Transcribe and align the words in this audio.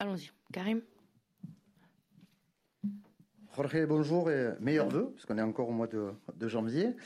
Allons-y. 0.00 0.30
Karim 0.52 0.82
Jorge, 3.54 3.86
bonjour 3.86 4.30
et 4.30 4.50
meilleurs 4.60 4.88
vœux, 4.88 5.12
puisqu'on 5.14 5.38
est 5.38 5.42
encore 5.42 5.68
au 5.68 5.72
mois 5.72 5.86
de, 5.86 6.48
janvier. 6.48 6.96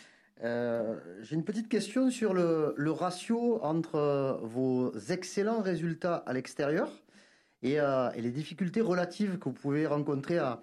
Euh, 0.42 0.98
J'ai 1.20 1.34
une 1.34 1.44
petite 1.44 1.68
question 1.68 2.10
sur 2.10 2.32
le, 2.32 2.90
ratio 2.90 3.62
entre 3.62 4.40
vos 4.42 4.92
excellents 5.10 5.60
résultats 5.60 6.16
à 6.16 6.32
l'extérieur 6.32 6.90
et, 7.62 7.78
euh, 7.78 8.10
et, 8.12 8.22
les 8.22 8.30
difficultés 8.30 8.80
relatives 8.80 9.38
que 9.38 9.44
vous 9.44 9.54
pouvez 9.54 9.86
rencontrer 9.86 10.38
à, 10.38 10.60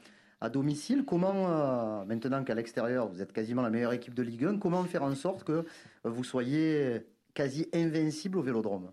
domicile. 0.52 1.06
Comment, 1.06 1.48
euh, 1.48 2.06
maintenant 2.06 2.44
qu'à 2.44 2.54
l'extérieur, 2.54 3.08
vous 3.08 3.20
êtes 3.22 3.34
quasiment 3.34 3.64
la 3.64 3.72
meilleure 3.72 3.94
équipe 3.94 4.14
de 4.14 4.22
Ligue 4.22 4.46
1, 4.46 4.60
comment 4.60 4.84
faire 4.84 5.02
en 5.02 5.16
sorte 5.16 5.44
que 5.44 5.66
vous 6.04 6.24
soyez 6.24 7.02
quasi 7.34 7.68
invincible 7.74 8.38
au 8.38 8.42
Vélodrome? 8.44 8.92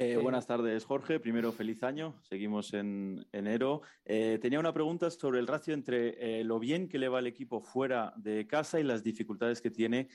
Eh, 0.00 0.16
buenas 0.16 0.46
tardes, 0.46 0.84
Jorge. 0.84 1.18
Primero, 1.18 1.50
feliz 1.50 1.82
año. 1.82 2.14
Seguimos 2.22 2.72
en 2.72 3.26
enero. 3.32 3.82
Eh, 4.04 4.38
tenía 4.40 4.60
una 4.60 4.72
pregunta 4.72 5.10
sobre 5.10 5.40
el 5.40 5.48
ratio 5.48 5.74
entre 5.74 6.38
eh, 6.40 6.44
lo 6.44 6.60
bien 6.60 6.88
que 6.88 7.00
le 7.00 7.08
va 7.08 7.18
el 7.18 7.26
equipo 7.26 7.60
fuera 7.60 8.14
de 8.16 8.46
casa 8.46 8.78
y 8.78 8.84
las 8.84 9.02
dificultades 9.02 9.60
que 9.60 9.70
tiene 9.70 10.08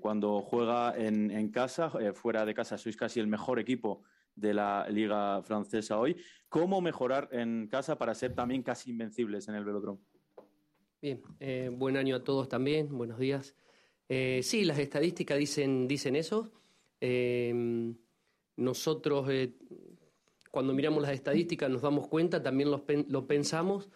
cuando 0.00 0.40
juega 0.40 0.96
en, 0.96 1.30
en 1.30 1.50
casa. 1.50 1.92
Fuera 2.12 2.44
de 2.44 2.52
casa 2.52 2.76
sois 2.76 2.96
casi 2.96 3.20
el 3.20 3.28
mejor 3.28 3.60
equipo 3.60 4.02
de 4.34 4.52
la 4.52 4.88
liga 4.90 5.40
francesa 5.44 6.00
hoy. 6.00 6.16
¿Cómo 6.48 6.80
mejorar 6.80 7.28
en 7.30 7.68
casa 7.68 7.96
para 7.96 8.12
ser 8.16 8.34
también 8.34 8.64
casi 8.64 8.90
invencibles 8.90 9.46
en 9.46 9.54
el 9.54 9.64
velodrome? 9.64 10.00
Bien, 11.00 11.22
buen 11.78 11.96
año 11.96 12.16
a 12.16 12.24
todos 12.24 12.48
también. 12.48 12.88
Buenos 12.88 13.20
días. 13.20 13.54
Sí, 14.08 14.64
las 14.64 14.80
estadísticas 14.80 15.38
dicen, 15.38 15.86
dicen 15.86 16.16
eso. 16.16 16.50
Eh, 18.58 18.62
nosotros, 18.62 19.28
eh, 19.30 19.52
cuando 20.50 20.74
miramos 20.74 21.02
las 21.02 21.12
estadísticas, 21.12 21.70
nos 21.70 21.82
damos 21.82 22.08
cuenta, 22.08 22.42
también 22.42 22.70
lo, 22.70 22.84
lo 23.08 23.26
pensamos, 23.26 23.88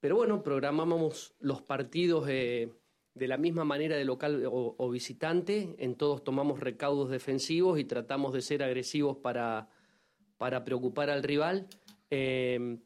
pero 0.00 0.16
bueno, 0.16 0.42
programamos 0.42 1.34
los 1.40 1.62
partidos 1.62 2.26
eh, 2.28 2.72
de 3.14 3.28
la 3.28 3.38
misma 3.38 3.64
manera 3.64 3.96
de 3.96 4.04
local 4.04 4.44
o, 4.46 4.90
visitante, 4.90 5.74
en 5.78 5.94
todos 5.94 6.24
tomamos 6.24 6.60
recaudos 6.60 7.10
defensivos 7.10 7.78
y 7.78 7.84
tratamos 7.84 8.32
de 8.32 8.42
ser 8.42 8.62
agresivos 8.62 9.18
para, 9.18 9.68
para 10.36 10.64
preocupar 10.64 11.10
al 11.10 11.22
rival. 11.22 11.68
Eh, 12.10 12.78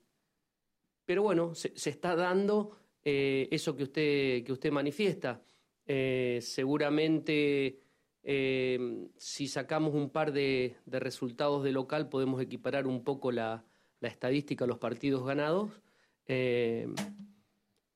pero 1.07 1.23
bueno, 1.23 1.55
se, 1.55 1.73
se 1.77 1.91
está 1.91 2.15
dando 2.15 2.77
eso 3.03 3.75
que 3.75 3.85
usted, 3.85 4.45
que 4.45 4.53
usted 4.53 4.71
manifiesta. 4.71 5.43
seguramente 5.87 7.88
eh, 8.31 9.09
si 9.17 9.49
sacamos 9.49 9.95
un 9.95 10.11
par 10.11 10.33
de, 10.33 10.77
resultados 10.85 11.65
de 11.65 11.73
local, 11.73 12.11
podemos 12.11 12.43
equiparar 12.43 12.87
un 12.87 13.03
poco 13.03 13.33
la, 13.33 13.65
estadística 14.03 14.67
de 14.67 14.69
los 14.69 14.77
partidos 14.77 15.25
ganados. 15.25 15.71
Eh, 16.27 16.87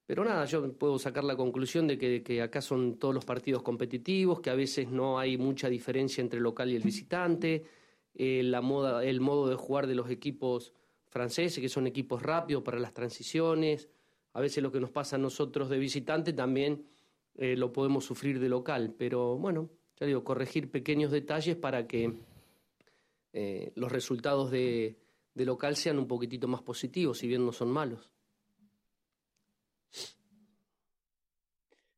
pero 0.07 0.25
nada, 0.25 0.47
yo 0.47 0.73
puedo 0.73 0.99
sacar 0.99 1.23
la 1.25 1.37
conclusión 1.37 1.87
de 1.87 1.99
que, 1.99 2.41
acá 2.41 2.63
son 2.63 2.99
todos 2.99 3.15
los 3.15 3.27
partidos 3.27 3.63
competitivos, 3.63 4.41
que 4.41 4.49
a 4.49 4.55
veces 4.55 4.89
no 4.89 5.19
hay 5.19 5.37
mucha 5.37 5.69
diferencia 5.69 6.23
entre 6.23 6.39
el 6.39 6.45
local 6.45 6.71
y 6.71 6.77
el 6.77 6.83
visitante, 6.83 7.67
eh, 8.15 8.41
la 8.43 8.63
moda, 8.63 9.05
el 9.05 9.21
modo 9.21 9.51
de 9.51 9.57
jugar 9.57 9.87
de 9.87 9.97
los 9.97 10.09
equipos 10.09 10.73
franceses, 11.09 11.61
que 11.61 11.69
son 11.69 11.87
equipos 11.87 12.23
rápidos 12.23 12.63
para 12.63 12.79
las 12.79 12.95
transiciones. 12.95 13.91
A 14.33 14.41
veces 14.41 14.63
lo 14.63 14.73
que 14.73 14.81
nos 14.81 14.91
pasa 14.91 15.17
a 15.17 15.19
nosotros 15.19 15.69
de 15.69 15.79
visitante 15.79 16.33
también 16.33 16.87
lo 17.35 17.73
podemos 17.73 18.05
sufrir 18.07 18.41
de 18.41 18.49
local, 18.49 18.95
pero 18.97 19.37
bueno, 19.39 19.71
ya 20.03 20.07
digo, 20.07 20.25
corregir 20.25 20.69
pequeños 20.69 21.13
detalles 21.13 21.57
para 21.57 21.87
que 21.87 22.13
eh, 23.33 23.73
los 23.77 23.91
resultados 23.91 24.51
de, 24.51 24.99
de, 25.33 25.45
local 25.45 25.77
sean 25.77 25.99
un 25.99 26.09
poquitito 26.09 26.49
más 26.49 26.61
positivos, 26.63 27.19
si 27.19 27.29
bien 27.29 27.47
no 27.47 27.53
son 27.53 27.71
malos. 27.71 28.11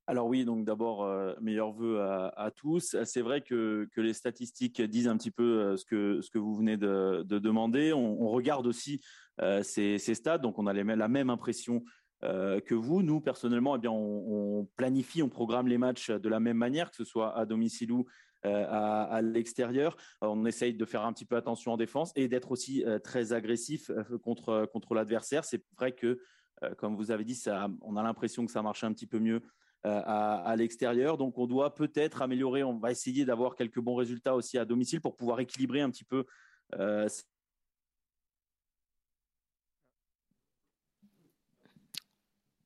Alors 0.06 0.26
oui, 0.26 0.44
donc 0.44 0.66
d'abord, 0.66 1.04
euh, 1.04 1.34
meilleurs 1.40 1.72
vœux 1.72 2.02
à, 2.02 2.28
à 2.36 2.50
tous. 2.50 2.94
C'est 3.04 3.22
vrai 3.22 3.40
que, 3.40 3.88
que, 3.94 4.02
les 4.02 4.12
statistiques 4.12 4.82
disent 4.82 5.08
un 5.08 5.16
petit 5.16 5.30
peu 5.30 5.62
euh, 5.62 5.76
ce, 5.78 5.86
que, 5.86 6.20
ce 6.20 6.30
que 6.30 6.38
vous 6.38 6.54
venez 6.54 6.76
de, 6.76 7.22
de 7.22 7.38
demander. 7.38 7.94
On, 7.94 8.20
on, 8.20 8.28
regarde 8.28 8.66
aussi 8.66 9.00
euh, 9.40 9.62
ces, 9.62 9.96
ces, 9.96 10.14
stades, 10.14 10.42
donc 10.42 10.58
on 10.58 10.66
a 10.66 10.74
les, 10.74 10.84
la 10.84 11.08
même 11.08 11.30
impression 11.30 11.82
euh, 12.22 12.60
que 12.60 12.74
vous. 12.74 13.02
Nous, 13.02 13.20
personnellement, 13.20 13.76
eh 13.76 13.78
bien, 13.78 13.90
on, 13.90 14.66
planifie, 14.76 15.22
on 15.22 15.28
programme 15.28 15.68
les 15.68 15.78
matchs 15.78 16.10
de 16.10 16.28
la 16.28 16.40
même 16.40 16.56
manière, 16.56 16.90
que 16.90 16.96
ce 16.96 17.04
soit 17.04 17.36
à 17.36 17.44
domicile 17.44 17.92
ou 17.92 18.06
euh, 18.46 18.66
à, 18.68 19.22
l'extérieur. 19.22 19.96
On 20.20 20.44
essaye 20.44 20.74
de 20.74 20.84
faire 20.84 21.04
un 21.04 21.12
petit 21.12 21.24
peu 21.24 21.36
attention 21.36 21.72
en 21.72 21.76
défense 21.76 22.12
et 22.14 22.28
d'être 22.28 22.50
aussi 22.50 22.84
euh, 22.84 22.98
très 22.98 23.32
agressif 23.32 23.90
euh, 23.90 24.18
contre, 24.18 24.68
contre 24.72 24.94
l'adversaire. 24.94 25.44
C'est 25.44 25.64
vrai 25.78 25.92
que, 25.92 26.20
euh, 26.62 26.74
comme 26.74 26.94
vous 26.94 27.10
avez 27.10 27.24
dit, 27.24 27.42
on 27.80 27.96
a 27.96 28.02
l'impression 28.02 28.44
que 28.44 28.52
ça 28.52 28.62
marche 28.62 28.84
un 28.84 28.92
petit 28.92 29.06
peu 29.06 29.18
mieux 29.18 29.42
euh, 29.86 30.00
à, 30.04 30.36
à 30.42 30.56
l'extérieur. 30.56 31.16
Donc, 31.16 31.38
on 31.38 31.46
doit 31.46 31.74
peut-être 31.74 32.20
améliorer. 32.20 32.62
On 32.64 32.78
va 32.78 32.90
essayer 32.90 33.24
d'avoir 33.24 33.54
quelques 33.54 33.80
bons 33.80 33.96
résultats 33.96 34.34
aussi 34.34 34.58
à 34.58 34.64
domicile 34.64 35.00
pour 35.00 35.16
pouvoir 35.16 35.40
équilibrer 35.40 35.80
un 35.80 35.90
petit 35.90 36.04
peu 36.04 36.24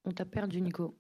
On 0.08 0.24
perdu, 0.24 0.62
Nico. 0.62 0.96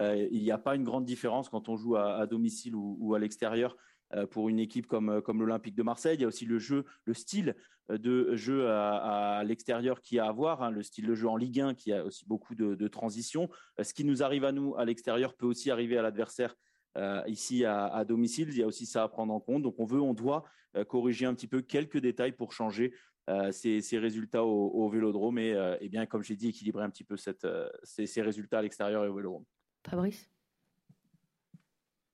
Euh, 0.00 0.28
il 0.30 0.42
n'y 0.42 0.52
a 0.52 0.58
pas 0.58 0.76
une 0.76 0.84
grande 0.84 1.04
différence 1.04 1.48
quand 1.48 1.68
on 1.68 1.76
joue 1.76 1.96
à, 1.96 2.24
domicile 2.28 2.76
ou, 2.76 3.14
à 3.14 3.18
l'extérieur 3.18 3.76
euh, 4.14 4.26
pour 4.26 4.48
une 4.48 4.60
équipe 4.60 4.86
comme, 4.86 5.20
comme 5.22 5.40
l'Olympique 5.40 5.74
de 5.74 5.82
Marseille. 5.82 6.14
Il 6.14 6.20
y 6.20 6.24
a 6.24 6.28
aussi 6.28 6.46
le 6.46 6.60
jeu, 6.60 6.84
le 7.04 7.14
style 7.14 7.56
de 7.88 8.36
jeu 8.36 8.68
à, 8.70 9.42
l'extérieur 9.44 10.02
qui 10.02 10.20
a 10.20 10.26
à 10.26 10.32
voir, 10.32 10.62
hein, 10.62 10.70
le 10.70 10.84
style 10.84 11.06
de 11.06 11.14
jeu 11.14 11.28
en 11.28 11.36
Ligue 11.36 11.60
1 11.60 11.74
qui 11.74 11.92
a 11.92 12.04
aussi 12.04 12.26
beaucoup 12.28 12.54
de, 12.54 12.76
de 12.76 12.88
transition. 12.88 13.48
Ce 13.82 13.92
qui 13.92 14.04
nous 14.04 14.22
arrive 14.22 14.44
à 14.44 14.52
nous 14.52 14.76
à 14.76 14.84
l'extérieur 14.84 15.34
peut 15.34 15.46
aussi 15.46 15.70
arriver 15.72 15.98
à 15.98 16.02
l'adversaire 16.02 16.54
euh, 16.98 17.22
ici 17.26 17.64
à, 17.64 18.04
domicile. 18.04 18.48
Il 18.50 18.58
y 18.58 18.62
a 18.62 18.66
aussi 18.66 18.86
ça 18.86 19.04
à 19.04 19.08
prendre 19.08 19.32
en 19.32 19.40
compte. 19.40 19.62
Donc 19.62 19.78
on 19.78 19.84
veut, 19.84 20.00
on 20.00 20.14
doit 20.14 20.44
euh, 20.76 20.84
corriger 20.84 21.26
un 21.26 21.34
petit 21.34 21.46
peu 21.46 21.62
quelques 21.62 21.98
détails 21.98 22.32
pour 22.32 22.52
changer 22.52 22.92
euh, 23.28 23.52
ces, 23.52 23.80
ces, 23.82 23.98
résultats 23.98 24.42
au, 24.42 24.68
au 24.68 24.88
vélodrome 24.88 25.38
et, 25.38 25.52
euh, 25.52 25.76
et, 25.80 25.88
bien, 25.88 26.06
comme 26.06 26.22
j'ai 26.22 26.34
dit, 26.34 26.48
équilibrer 26.48 26.82
un 26.82 26.90
petit 26.90 27.04
peu 27.04 27.16
cette, 27.16 27.44
euh, 27.44 27.68
ces, 27.82 28.06
ces, 28.06 28.22
résultats 28.22 28.58
à 28.58 28.62
l'extérieur 28.62 29.04
et 29.04 29.08
au 29.08 29.14
vélodrome. 29.14 29.44
Fabrice? 29.86 30.30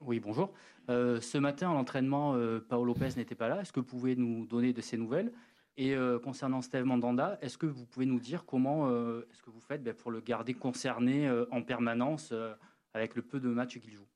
Oui, 0.01 0.19
bonjour. 0.19 0.53
Euh, 0.91 1.21
ce 1.21 1.39
matin, 1.39 1.71
à 1.71 1.75
l'entraînement, 1.75 2.37
Paolo 2.69 2.87
Lopez 2.87 3.11
n'était 3.17 3.37
pas 3.37 3.49
là. 3.49 3.61
Est-ce 3.61 3.73
que 3.73 3.81
vous 3.81 3.87
pouvez 3.87 4.17
nous 4.17 4.45
donner 4.45 4.73
de 4.73 4.81
ces 4.81 4.97
nouvelles? 4.97 5.33
Et 5.77 5.97
concernant 6.23 6.63
Steve 6.63 6.85
Mandanda, 6.85 7.37
est-ce 7.43 7.59
que 7.59 7.67
vous 7.67 7.85
pouvez 7.85 8.07
nous 8.07 8.21
dire 8.21 8.45
comment 8.45 8.89
est-ce 9.23 9.43
que 9.43 9.51
vous 9.51 9.61
faites 9.61 9.83
ben, 9.83 9.93
pour 9.93 10.13
le 10.13 10.21
garder 10.21 10.55
concerné 10.55 11.29
en 11.51 11.63
permanence 11.63 12.33
avec 12.93 13.17
le 13.17 13.23
peu 13.23 13.41
de 13.41 13.49
matchs 13.49 13.81
qu'il 13.81 13.93
joue? 13.93 14.07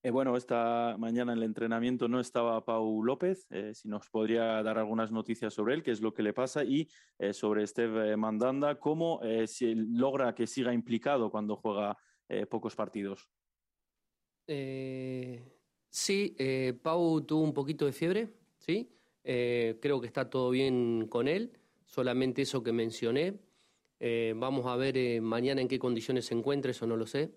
Eh, 0.00 0.10
bueno, 0.10 0.36
esta 0.36 0.94
mañana 0.96 1.32
en 1.32 1.38
el 1.38 1.44
entrenamiento 1.44 2.06
no 2.06 2.20
estaba 2.20 2.64
Pau 2.64 3.02
López, 3.02 3.48
eh, 3.50 3.74
si 3.74 3.88
nos 3.88 4.08
podría 4.08 4.62
dar 4.62 4.78
algunas 4.78 5.10
noticias 5.10 5.52
sobre 5.52 5.74
él, 5.74 5.82
qué 5.82 5.90
es 5.90 6.00
lo 6.00 6.14
que 6.14 6.22
le 6.22 6.32
pasa, 6.32 6.62
y 6.62 6.88
eh, 7.18 7.32
sobre 7.32 7.66
Steve 7.66 8.16
Mandanda, 8.16 8.78
cómo 8.78 9.20
si 9.46 9.74
logra 9.74 10.34
que 10.34 10.46
siga 10.46 10.72
implicado 10.72 11.30
cuando 11.30 11.56
juega 11.56 11.96
pocos 12.48 12.76
partidos. 12.76 13.28
Sí, 15.90 16.36
Pau 16.82 17.20
tuvo 17.22 17.42
un 17.42 17.54
poquito 17.54 17.86
de 17.86 17.92
fiebre, 17.92 18.28
¿sí? 18.58 18.92
creo 19.22 20.00
que 20.00 20.06
está 20.06 20.30
todo 20.30 20.50
bien 20.50 21.08
con 21.08 21.26
él, 21.26 21.52
solamente 21.86 22.42
eso 22.42 22.62
que 22.62 22.72
mencioné. 22.72 23.40
vamos 24.36 24.66
a 24.66 24.76
ver 24.76 25.20
mañana 25.22 25.60
en 25.60 25.68
qué 25.68 25.78
condiciones 25.78 26.26
se 26.26 26.34
encuentra, 26.34 26.70
eso 26.70 26.86
no 26.86 26.96
lo 26.96 27.06
sé. 27.06 27.32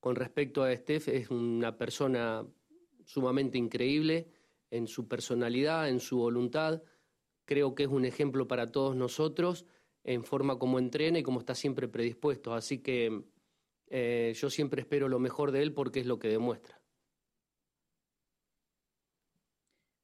Con 0.00 0.16
respecto 0.16 0.62
a 0.62 0.74
Steph, 0.74 1.08
es 1.08 1.30
una 1.30 1.76
persona 1.76 2.46
sumamente 3.04 3.58
increíble 3.58 4.30
en 4.70 4.86
su 4.86 5.06
personalidad, 5.06 5.90
en 5.90 6.00
su 6.00 6.18
voluntad. 6.18 6.82
Creo 7.44 7.74
que 7.74 7.82
es 7.82 7.88
un 7.90 8.06
ejemplo 8.06 8.48
para 8.48 8.72
todos 8.72 8.96
nosotros 8.96 9.66
en 10.02 10.24
forma 10.24 10.58
como 10.58 10.78
entrena 10.78 11.18
y 11.18 11.22
como 11.22 11.40
está 11.40 11.54
siempre 11.54 11.86
predispuesto. 11.86 12.54
Así 12.54 12.78
que 12.78 13.24
eh, 13.88 14.32
yo 14.34 14.48
siempre 14.48 14.80
espero 14.80 15.08
lo 15.08 15.18
mejor 15.18 15.52
de 15.52 15.62
él 15.62 15.74
porque 15.74 16.00
es 16.00 16.06
lo 16.06 16.18
que 16.18 16.28
demuestra. 16.28 16.80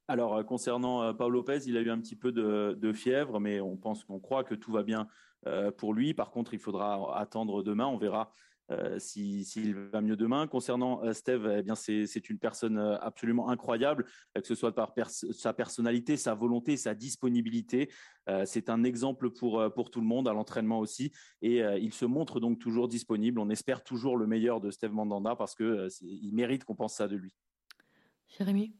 Alors, 0.08 0.44
concernant 0.46 1.02
euh, 1.02 1.14
Paul 1.14 1.32
Lopez, 1.32 1.66
il 1.66 1.76
a 1.76 1.80
eu 1.80 1.90
un 1.90 2.00
petit 2.00 2.14
peu 2.14 2.30
de, 2.30 2.74
de 2.74 2.92
fièvre, 2.92 3.40
mais 3.40 3.60
on 3.60 3.76
pense 3.76 4.04
qu'on 4.04 4.20
croit 4.20 4.44
que 4.44 4.54
tout 4.54 4.70
va 4.70 4.84
bien 4.84 5.08
euh, 5.46 5.72
pour 5.72 5.94
lui. 5.94 6.14
Par 6.14 6.30
contre, 6.30 6.54
il 6.54 6.60
faudra 6.60 7.18
attendre 7.18 7.64
demain. 7.64 7.86
On 7.86 7.96
verra 7.96 8.30
euh, 8.70 8.98
s'il 8.98 9.44
si, 9.44 9.72
va 9.72 10.00
mieux 10.00 10.16
demain. 10.16 10.46
Concernant 10.46 11.02
euh, 11.04 11.12
Steve, 11.12 11.46
eh 11.58 11.62
bien 11.62 11.74
c'est 11.74 12.28
une 12.28 12.38
personne 12.38 12.78
euh, 12.78 12.98
absolument 13.00 13.48
incroyable, 13.48 14.06
que 14.34 14.46
ce 14.46 14.54
soit 14.54 14.74
par 14.74 14.94
pers 14.94 15.10
sa 15.10 15.52
personnalité, 15.52 16.16
sa 16.16 16.34
volonté, 16.34 16.76
sa 16.76 16.94
disponibilité. 16.94 17.90
Euh, 18.28 18.44
c'est 18.44 18.68
un 18.70 18.84
exemple 18.84 19.30
pour 19.30 19.62
pour 19.74 19.90
tout 19.90 20.00
le 20.00 20.06
monde 20.06 20.28
à 20.28 20.32
l'entraînement 20.32 20.78
aussi, 20.78 21.12
et 21.42 21.60
il 21.80 21.92
se 21.92 22.04
montre 22.04 22.40
donc 22.40 22.58
toujours 22.58 22.88
disponible. 22.88 23.40
On 23.40 23.50
espère 23.50 23.84
toujours 23.84 24.16
le 24.16 24.26
meilleur 24.26 24.60
de 24.60 24.70
Steve 24.70 24.92
Mandanda 24.92 25.36
parce 25.36 25.54
que 25.54 25.88
il 26.02 26.34
mérite 26.34 26.64
qu'on 26.64 26.74
pense 26.74 26.94
ça 26.94 27.08
de 27.08 27.16
lui. 27.16 27.32
Jérémy. 28.38 28.74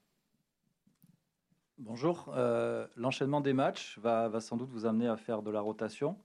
Bonjour. 1.79 2.33
Euh, 2.35 2.87
l'enchaînement 2.97 3.43
des 3.43 3.53
matchs 3.53 3.99
va, 3.99 4.29
va, 4.29 4.41
sans 4.41 4.57
doute 4.57 4.71
vous 4.71 4.87
amener 4.87 5.09
à 5.09 5.17
faire 5.19 5.43
de 5.43 5.51
la 5.51 5.61
rotation. 5.61 6.19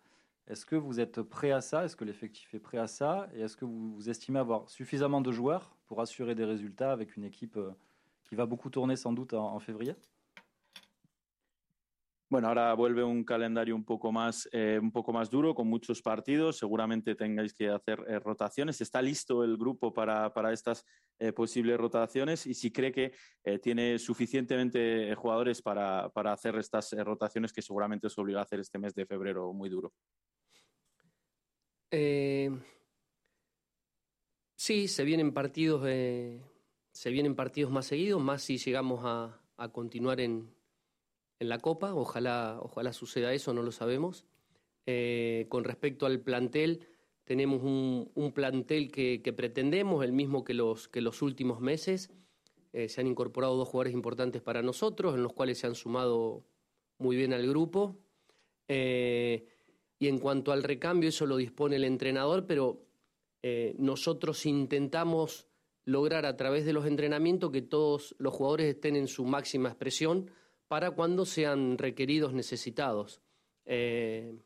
Est-ce 0.51 0.65
que 0.65 0.75
vous 0.75 1.00
êtes 1.00 1.21
prêt 1.21 1.51
à 1.51 1.62
ça? 1.62 1.86
Est-ce 1.86 1.95
que 1.95 2.03
l'effectif 2.03 2.53
est 2.53 2.59
prêt 2.59 2.77
à 2.77 2.86
ça? 2.86 3.30
Et 3.33 3.39
est-ce 3.39 3.56
que 3.56 3.63
vous, 3.63 3.95
vous, 3.95 4.09
estimez 4.09 4.38
avoir 4.38 4.69
suffisamment 4.69 5.21
de 5.21 5.31
joueurs 5.31 5.77
pour 5.88 6.01
assurer 6.01 6.36
des 6.36 6.44
résultats 6.44 6.92
avec 6.92 7.15
une 7.15 7.24
équipe 7.24 7.56
euh, 7.56 7.71
qui 8.25 8.36
va 8.36 8.45
beaucoup 8.45 8.69
tourner 8.69 8.98
sans 8.98 9.13
doute 9.13 9.33
en, 9.33 9.57
février? 9.62 9.95
Bueno, 12.30 12.50
ahora 12.50 12.74
vuelve 12.75 13.01
un 13.01 13.24
calendario 13.24 13.77
un 13.77 13.86
poco 13.86 14.12
más, 14.12 14.50
eh, 14.51 14.77
un 14.81 14.92
poco 14.92 15.13
más 15.13 15.30
duro, 15.30 15.56
con 15.56 15.69
muchos 15.69 16.01
partidos. 16.01 16.57
Seguramente 16.57 17.15
tengáis 17.15 17.54
que 17.54 17.69
hacer 17.69 18.04
eh, 18.09 18.19
rotaciones. 18.19 18.81
¿Está 18.81 19.01
listo 19.01 19.45
el 19.45 19.56
grupo 19.56 19.94
para, 19.94 20.33
para 20.33 20.51
estas 20.51 20.86
eh, 21.18 21.31
posibles 21.31 21.77
rotaciones? 21.77 22.45
Y 22.45 22.56
si 22.56 22.71
cree 22.71 22.92
que 22.92 23.13
eh, 23.45 23.59
tiene 23.59 23.97
suficientemente 24.00 25.15
jugadores 25.15 25.62
para, 25.62 26.09
para 26.09 26.33
hacer 26.33 26.56
estas 26.57 26.92
eh, 26.92 27.04
rotaciones 27.06 27.54
que 27.54 27.62
seguramente 27.62 28.07
os 28.07 28.18
obliga 28.18 28.39
a 28.39 28.44
hacer 28.44 28.59
este 28.59 28.80
mes 28.80 28.94
de 28.95 29.06
febrero 29.06 29.54
muy 29.54 29.69
duro. 29.69 29.94
Eh, 31.92 32.50
sí, 34.56 34.88
se 34.88 35.04
vienen 35.04 35.34
partidos, 35.34 35.84
se 35.84 37.10
vienen 37.12 37.36
partidos 37.36 37.72
más 37.72 37.86
seguidos, 37.86 38.22
más 38.22 38.42
si 38.42 38.58
llegamos 38.58 39.02
a, 39.04 39.38
continuar 39.74 40.20
en, 40.20 40.50
en 41.40 41.50
la 41.50 41.60
Copa. 41.60 41.94
Ojalá, 41.94 42.60
ojalá 42.62 42.94
suceda 42.94 43.34
eso, 43.34 43.54
no 43.54 43.62
lo 43.62 43.72
sabemos. 43.72 44.26
Eh, 44.86 45.46
con 45.50 45.64
respecto 45.64 46.06
al 46.06 46.20
plantel, 46.22 46.88
tenemos 47.24 47.62
un, 47.64 48.32
plantel 48.34 48.92
que, 48.92 49.22
que, 49.22 49.34
pretendemos, 49.34 50.04
el 50.04 50.12
mismo 50.12 50.44
que 50.44 50.54
los, 50.54 50.88
que 50.88 51.02
los 51.02 51.22
últimos 51.22 51.62
meses. 51.62 52.10
Eh, 52.74 52.88
se 52.88 53.02
han 53.02 53.08
incorporado 53.08 53.58
dos 53.58 53.68
jugadores 53.68 53.94
importantes 53.94 54.42
para 54.42 54.62
nosotros, 54.62 55.16
en 55.16 55.24
los 55.24 55.34
cuales 55.34 55.60
se 55.60 55.68
han 55.68 55.76
sumado 55.76 56.46
muy 56.98 57.16
bien 57.16 57.34
al 57.34 57.48
grupo. 57.48 57.98
Eh, 58.68 59.46
y 60.01 60.07
en 60.07 60.18
cuanto 60.18 60.51
al 60.51 60.63
recambio, 60.63 61.09
eso 61.09 61.27
lo 61.27 61.38
dispone 61.38 61.75
el 61.75 61.83
entrenador, 61.83 62.48
pero 62.48 62.81
eh, 63.44 63.75
nosotros 63.77 64.48
intentamos 64.48 65.48
lograr 65.86 66.25
a 66.25 66.36
través 66.36 66.65
de 66.65 66.74
los 66.74 66.88
entrenamientos 66.88 67.51
que 67.51 67.62
todos 67.62 68.15
los 68.18 68.33
jugadores 68.33 68.65
estén 68.65 68.95
en 68.95 69.07
su 69.07 69.25
máxima 69.25 69.69
expresión 69.69 70.31
para 70.68 70.89
cuando 70.89 71.24
sean 71.24 71.77
requeridos, 71.77 72.33
necesitados. 72.33 73.21
Eh, 73.65 74.39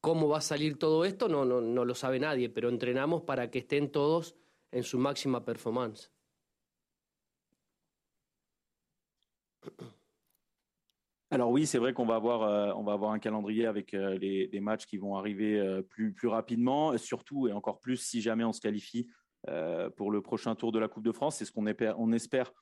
¿Cómo 0.00 0.28
va 0.28 0.38
a 0.38 0.40
salir 0.40 0.76
todo 0.76 1.04
esto? 1.04 1.28
No, 1.28 1.44
no, 1.44 1.60
no 1.60 1.84
lo 1.84 1.94
sabe 1.94 2.18
nadie, 2.18 2.48
pero 2.48 2.68
entrenamos 2.68 3.22
para 3.22 3.48
que 3.48 3.60
estén 3.60 3.92
todos 3.92 4.34
en 4.72 4.82
su 4.82 4.98
máxima 4.98 5.44
performance. 5.44 6.10
Alors 11.32 11.50
oui, 11.50 11.66
c'est 11.66 11.78
vrai 11.78 11.94
qu'on 11.94 12.04
va 12.04 12.16
avoir 12.16 12.42
euh, 12.42 12.74
on 12.76 12.82
va 12.82 12.92
avoir 12.92 13.12
un 13.12 13.18
calendrier 13.18 13.64
avec 13.64 13.94
euh, 13.94 14.18
les, 14.18 14.60
matchs 14.60 14.84
qui 14.84 14.98
vont 14.98 15.16
arriver 15.16 15.58
euh, 15.58 15.80
plus 15.80 16.12
plus 16.12 16.28
rapidement, 16.28 16.98
surtout 16.98 17.48
et 17.48 17.52
encore 17.52 17.80
plus 17.80 17.96
si 17.96 18.20
jamais 18.20 18.44
on 18.44 18.52
se 18.52 18.60
qualifie 18.60 19.08
euh, 19.48 19.88
pour 19.88 20.10
le 20.10 20.20
prochain 20.20 20.54
tour 20.54 20.72
de 20.72 20.78
la 20.78 20.88
Coupe 20.88 21.04
de 21.04 21.10
France. 21.10 21.36
C'est 21.36 21.46
ce 21.46 21.50
qu'on 21.50 21.64
espère, 21.64 21.98
on 21.98 22.12
espère 22.12 22.52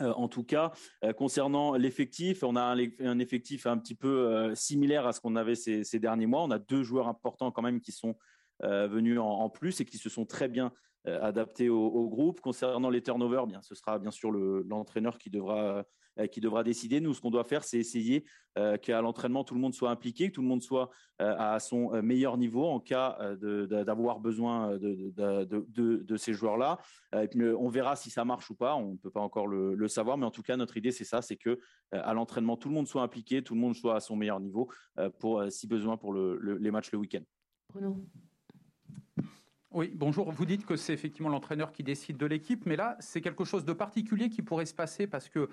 en 0.00 0.26
tout 0.26 0.42
cas, 0.42 0.72
concernant 1.18 1.74
l'effectif, 1.74 2.42
on 2.44 2.56
a 2.56 2.62
un, 2.62 3.18
effectif 3.18 3.66
un 3.66 3.76
petit 3.76 3.94
peu 3.94 4.50
similaire 4.54 5.06
à 5.06 5.12
ce 5.12 5.20
qu'on 5.20 5.36
avait 5.36 5.54
ces, 5.54 5.98
derniers 6.00 6.24
mois. 6.24 6.42
On 6.42 6.50
a 6.50 6.58
deux 6.58 6.82
joueurs 6.82 7.08
importants 7.08 7.52
quand 7.52 7.60
même 7.60 7.78
qui 7.78 7.92
sont 7.92 8.16
venus 8.62 9.18
en, 9.18 9.26
en, 9.26 9.50
plus 9.50 9.82
et 9.82 9.84
qui 9.84 9.98
se 9.98 10.08
sont 10.08 10.24
très 10.24 10.48
bien 10.48 10.72
euh, 11.08 11.20
adaptés 11.20 11.68
au, 11.68 12.08
groupe. 12.08 12.40
Concernant 12.40 12.88
les 12.88 13.02
turnovers, 13.02 13.48
bien, 13.48 13.60
ce 13.62 13.74
sera 13.74 13.98
bien 13.98 14.12
sûr 14.12 14.30
l'entraîneur 14.30 15.14
le, 15.14 15.18
qui 15.18 15.30
devra 15.30 15.84
euh, 16.20 16.26
qui 16.28 16.40
devra 16.40 16.62
décider. 16.62 17.00
Nous, 17.00 17.12
ce 17.14 17.20
qu'on 17.20 17.30
doit 17.30 17.42
faire, 17.42 17.64
c'est 17.64 17.78
essayer 17.78 18.24
euh, 18.56 18.76
qu'à 18.76 19.00
l'entraînement, 19.00 19.42
tout 19.42 19.54
le 19.54 19.60
monde 19.60 19.74
soit 19.74 19.90
impliqué, 19.90 20.28
que 20.28 20.34
tout 20.34 20.42
le 20.42 20.46
monde 20.46 20.62
soit 20.62 20.90
à 21.18 21.58
son 21.60 22.02
meilleur 22.02 22.36
niveau 22.36 22.66
en 22.66 22.80
cas 22.80 23.16
d'avoir 23.38 24.18
besoin 24.20 24.76
de, 24.76 26.16
ces 26.16 26.32
joueurs-là. 26.34 26.78
on 27.12 27.68
verra 27.68 27.96
si 27.96 28.10
ça 28.10 28.24
marche 28.24 28.50
ou 28.50 28.54
pas. 28.54 28.74
On 28.74 28.92
ne 28.92 28.96
peut 28.96 29.10
pas 29.10 29.20
encore 29.20 29.46
le, 29.46 29.88
savoir, 29.88 30.18
mais 30.18 30.26
en 30.26 30.30
tout 30.30 30.42
cas, 30.42 30.56
notre 30.56 30.76
idée, 30.76 30.92
c'est 30.92 31.04
ça, 31.04 31.22
c'est 31.22 31.36
que 31.36 31.60
à 31.92 32.12
l'entraînement, 32.12 32.56
tout 32.56 32.68
le 32.68 32.74
monde 32.74 32.88
soit 32.88 33.02
impliqué, 33.02 33.42
tout 33.42 33.54
le 33.54 33.60
monde 33.60 33.74
soit 33.74 33.96
à 33.96 34.00
son 34.00 34.16
meilleur 34.16 34.40
niveau 34.40 34.68
pour, 35.20 35.44
si 35.50 35.66
besoin, 35.66 35.96
pour 35.96 36.12
le, 36.12 36.36
les 36.58 36.70
matchs 36.70 36.92
le 36.92 36.98
week-end. 36.98 37.22
Bruno. 37.72 38.04
Oui, 39.74 39.90
bonjour. 39.94 40.30
Vous 40.30 40.44
dites 40.44 40.66
que 40.66 40.76
c'est 40.76 40.92
effectivement 40.92 41.30
l'entraîneur 41.30 41.72
qui 41.72 41.82
décide 41.82 42.18
de 42.18 42.26
l'équipe, 42.26 42.66
mais 42.66 42.76
là, 42.76 42.94
c'est 43.00 43.22
quelque 43.22 43.44
chose 43.44 43.64
de 43.64 43.72
particulier 43.72 44.28
qui 44.28 44.42
pourrait 44.42 44.66
se 44.66 44.74
passer 44.74 45.06
parce 45.06 45.30
que 45.30 45.48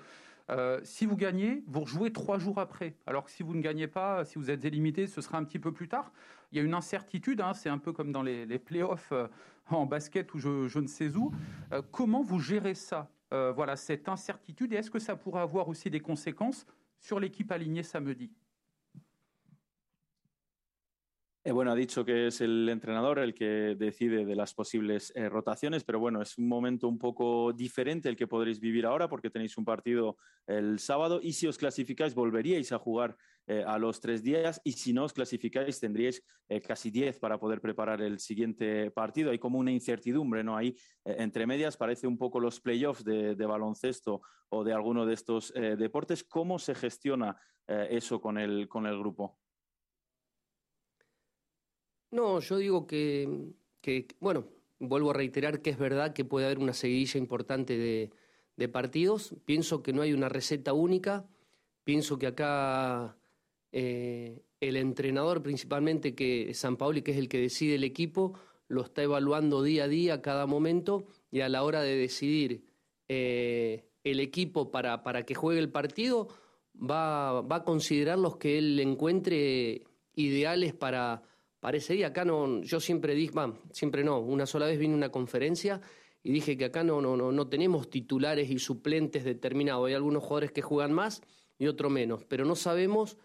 euh, 0.50 0.78
si 0.82 1.06
vous 1.06 1.16
gagnez, 1.16 1.64
vous 1.66 1.80
rejouez 1.80 2.12
trois 2.12 2.38
jours 2.38 2.58
après. 2.58 2.96
Alors 3.06 3.24
que 3.24 3.30
si 3.30 3.42
vous 3.42 3.54
ne 3.54 3.62
gagnez 3.62 3.86
pas, 3.86 4.26
si 4.26 4.38
vous 4.38 4.50
êtes 4.50 4.62
élimité, 4.66 5.06
ce 5.06 5.22
sera 5.22 5.38
un 5.38 5.44
petit 5.44 5.58
peu 5.58 5.72
plus 5.72 5.88
tard. 5.88 6.12
Il 6.52 6.58
y 6.58 6.60
a 6.60 6.64
une 6.64 6.74
incertitude, 6.74 7.40
hein, 7.40 7.54
c'est 7.54 7.70
un 7.70 7.78
peu 7.78 7.92
comme 7.92 8.12
dans 8.12 8.22
les, 8.22 8.44
les 8.44 8.58
playoffs 8.58 9.10
euh, 9.12 9.26
en 9.70 9.86
basket 9.86 10.34
ou 10.34 10.38
je, 10.38 10.78
ne 10.78 10.86
sais 10.86 11.16
où. 11.16 11.32
Euh, 11.72 11.80
comment 11.90 12.22
vous 12.22 12.40
gérez 12.40 12.74
ça? 12.74 13.08
Voilà, 13.32 13.76
cette 13.76 14.08
incertitude. 14.08 14.72
Et 14.72 14.76
est-ce 14.76 14.90
que 14.90 14.98
ça 14.98 15.14
pourrait 15.14 15.42
avoir 15.42 15.68
aussi 15.68 15.88
des 15.88 16.00
conséquences 16.00 16.66
sur 16.98 17.20
l'équipe 17.20 17.52
alignée 17.52 17.84
samedi? 17.84 18.32
Eh, 21.42 21.52
bueno, 21.52 21.72
ha 21.72 21.74
dicho 21.74 22.04
que 22.04 22.26
es 22.26 22.42
el 22.42 22.68
entrenador 22.68 23.18
el 23.18 23.32
que 23.32 23.74
decide 23.74 24.26
de 24.26 24.36
las 24.36 24.52
posibles 24.52 25.10
eh, 25.16 25.26
rotaciones, 25.30 25.84
pero 25.84 25.98
bueno, 25.98 26.20
es 26.20 26.36
un 26.36 26.46
momento 26.46 26.86
un 26.86 26.98
poco 26.98 27.54
diferente 27.54 28.10
el 28.10 28.16
que 28.16 28.26
podréis 28.26 28.60
vivir 28.60 28.84
ahora 28.84 29.08
porque 29.08 29.30
tenéis 29.30 29.56
un 29.56 29.64
partido 29.64 30.18
el 30.46 30.78
sábado 30.78 31.18
y 31.22 31.32
si 31.32 31.46
os 31.46 31.56
clasificáis 31.56 32.14
volveríais 32.14 32.72
a 32.72 32.78
jugar 32.78 33.16
eh, 33.46 33.64
a 33.66 33.78
los 33.78 34.02
tres 34.02 34.22
días 34.22 34.60
y 34.64 34.72
si 34.72 34.92
no 34.92 35.04
os 35.04 35.14
clasificáis 35.14 35.80
tendríais 35.80 36.22
casi 36.66 36.90
diez 36.90 37.18
para 37.18 37.40
poder 37.40 37.62
preparar 37.62 38.02
el 38.02 38.18
siguiente 38.18 38.90
partido. 38.90 39.30
Hay 39.30 39.38
como 39.38 39.58
una 39.58 39.72
incertidumbre, 39.72 40.44
¿no? 40.44 40.58
Ahí 40.58 40.76
entre 41.04 41.46
medias 41.46 41.78
parece 41.78 42.06
un 42.06 42.18
poco 42.18 42.38
los 42.38 42.60
playoffs 42.60 43.02
de, 43.02 43.34
de 43.34 43.46
baloncesto 43.46 44.20
o 44.50 44.62
de 44.62 44.74
alguno 44.74 45.06
de 45.06 45.14
estos 45.14 45.54
deportes. 45.54 46.24
¿Cómo 46.24 46.58
se 46.58 46.74
gestiona 46.74 47.40
eso 47.66 48.20
con 48.20 48.36
el, 48.36 48.68
con 48.68 48.86
el 48.86 48.98
grupo? 48.98 49.38
No, 52.10 52.40
yo 52.40 52.56
digo 52.58 52.86
que, 52.86 53.54
bueno, 54.18 54.46
vuelvo 54.80 55.10
a 55.10 55.14
reiterar 55.14 55.62
que 55.62 55.70
es 55.70 55.78
verdad 55.78 56.12
que 56.12 56.24
puede 56.24 56.46
haber 56.46 56.58
una 56.58 56.72
seguidilla 56.72 57.18
importante 57.18 57.78
de, 57.78 58.10
de, 58.56 58.68
partidos. 58.68 59.34
Pienso 59.44 59.82
que 59.82 59.92
no 59.92 60.02
hay 60.02 60.12
una 60.12 60.28
receta 60.28 60.72
única. 60.72 61.28
Pienso 61.84 62.18
que 62.18 62.26
acá 62.26 63.16
eh, 63.72 64.42
el 64.60 64.76
entrenador, 64.76 65.42
principalmente 65.42 66.14
que 66.14 66.52
San 66.54 66.76
Paoli, 66.76 67.02
que 67.02 67.12
es 67.12 67.16
el 67.16 67.28
que 67.28 67.38
decide 67.38 67.76
el 67.76 67.84
equipo, 67.84 68.34
lo 68.66 68.82
está 68.82 69.02
evaluando 69.02 69.62
día 69.62 69.84
a 69.84 69.88
día, 69.88 70.22
cada 70.22 70.46
momento, 70.46 71.06
y 71.30 71.40
a 71.40 71.48
la 71.48 71.62
hora 71.62 71.82
de 71.82 71.96
decidir 71.96 72.64
eh, 73.08 73.84
el 74.04 74.20
equipo 74.20 74.70
para, 74.70 75.02
para 75.02 75.24
que 75.24 75.34
juegue 75.34 75.60
el 75.60 75.70
partido, 75.70 76.28
va, 76.74 77.40
va 77.42 77.56
a 77.56 77.64
considerar 77.64 78.18
los 78.18 78.36
que 78.36 78.58
él 78.58 78.78
encuentre 78.80 79.84
ideales 80.14 80.74
para 80.74 81.22
parecería 81.60 82.08
acá 82.08 82.24
no, 82.24 82.62
yo 82.62 82.80
siempre 82.80 83.14
dije, 83.14 83.34
siempre 83.70 84.02
no, 84.02 84.18
una 84.18 84.46
sola 84.46 84.66
vez 84.66 84.78
vine 84.78 84.94
a 84.94 84.96
una 84.96 85.12
conferencia 85.12 85.80
y 86.22 86.32
dije 86.32 86.56
que 86.56 86.66
acá 86.66 86.84
no, 86.84 87.00
no, 87.00 87.16
no, 87.16 87.32
no 87.32 87.48
tenemos 87.48 87.88
titulares 87.88 88.50
y 88.50 88.58
suplentes 88.58 89.24
determinados. 89.24 89.86
Hay 89.86 89.94
algunos 89.94 90.22
jugadores 90.22 90.52
que 90.52 90.62
juegan 90.62 90.92
más 90.92 91.22
y 91.58 91.66
otros 91.66 91.90
menos, 91.90 92.24
pero 92.24 92.44
no 92.44 92.56
sabemos 92.56 93.16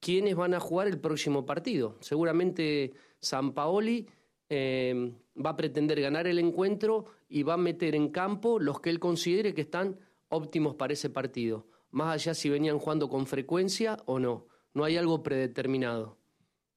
quiénes 0.00 0.34
van 0.34 0.54
a 0.54 0.60
jugar 0.60 0.88
el 0.88 0.98
próximo 0.98 1.46
partido. 1.46 1.96
Seguramente 2.00 2.92
San 3.20 3.52
Paoli 3.52 4.08
eh, 4.48 5.12
va 5.34 5.50
a 5.50 5.56
pretender 5.56 6.00
ganar 6.00 6.26
el 6.26 6.38
encuentro 6.38 7.06
y 7.28 7.42
va 7.42 7.54
a 7.54 7.58
meter 7.58 7.94
en 7.94 8.08
campo 8.08 8.58
los 8.58 8.80
que 8.80 8.90
él 8.90 8.98
considere 8.98 9.54
que 9.54 9.62
están 9.62 9.98
óptimos 10.28 10.74
para 10.74 10.92
ese 10.92 11.08
partido, 11.08 11.66
más 11.90 12.14
allá 12.14 12.34
si 12.34 12.50
venían 12.50 12.78
jugando 12.78 13.08
con 13.08 13.26
frecuencia 13.26 13.98
o 14.06 14.18
no. 14.18 14.46
No 14.74 14.84
hay 14.84 14.96
algo 14.96 15.22
predeterminado. 15.22 16.18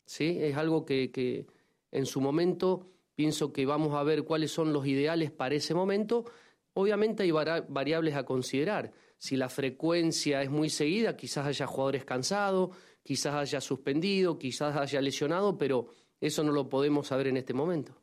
¿Sí? 0.06 0.38
Es 0.42 0.56
algo 0.56 0.86
que, 0.86 1.12
que 1.12 1.48
en 1.92 2.06
su 2.06 2.22
momento 2.22 2.88
pienso 3.16 3.52
que 3.52 3.66
vamos 3.66 3.96
a 3.96 4.04
ver 4.04 4.24
cuáles 4.24 4.52
son 4.52 4.74
los 4.74 4.86
ideales 4.86 5.32
para 5.32 5.56
ese 5.56 5.74
momento. 5.74 6.26
Obviamente 6.74 7.24
hay 7.24 7.32
variables 7.32 8.16
a 8.16 8.26
considerar. 8.26 8.92
Si 9.18 9.38
la 9.38 9.50
frecuencia 9.50 10.42
es 10.42 10.50
muy 10.50 10.70
seguida, 10.70 11.16
quizás 11.16 11.48
haya 11.48 11.66
jugadores 11.66 12.04
cansados, 12.04 12.76
quizás 13.02 13.34
haya 13.36 13.62
suspendido, 13.62 14.38
quizás 14.38 14.76
haya 14.76 15.02
lesionado, 15.02 15.58
pero 15.58 15.88
eso 16.20 16.44
no 16.44 16.52
lo 16.52 16.68
podemos 16.68 17.08
saber 17.08 17.28
en 17.28 17.38
este 17.38 17.54
momento. 17.54 17.96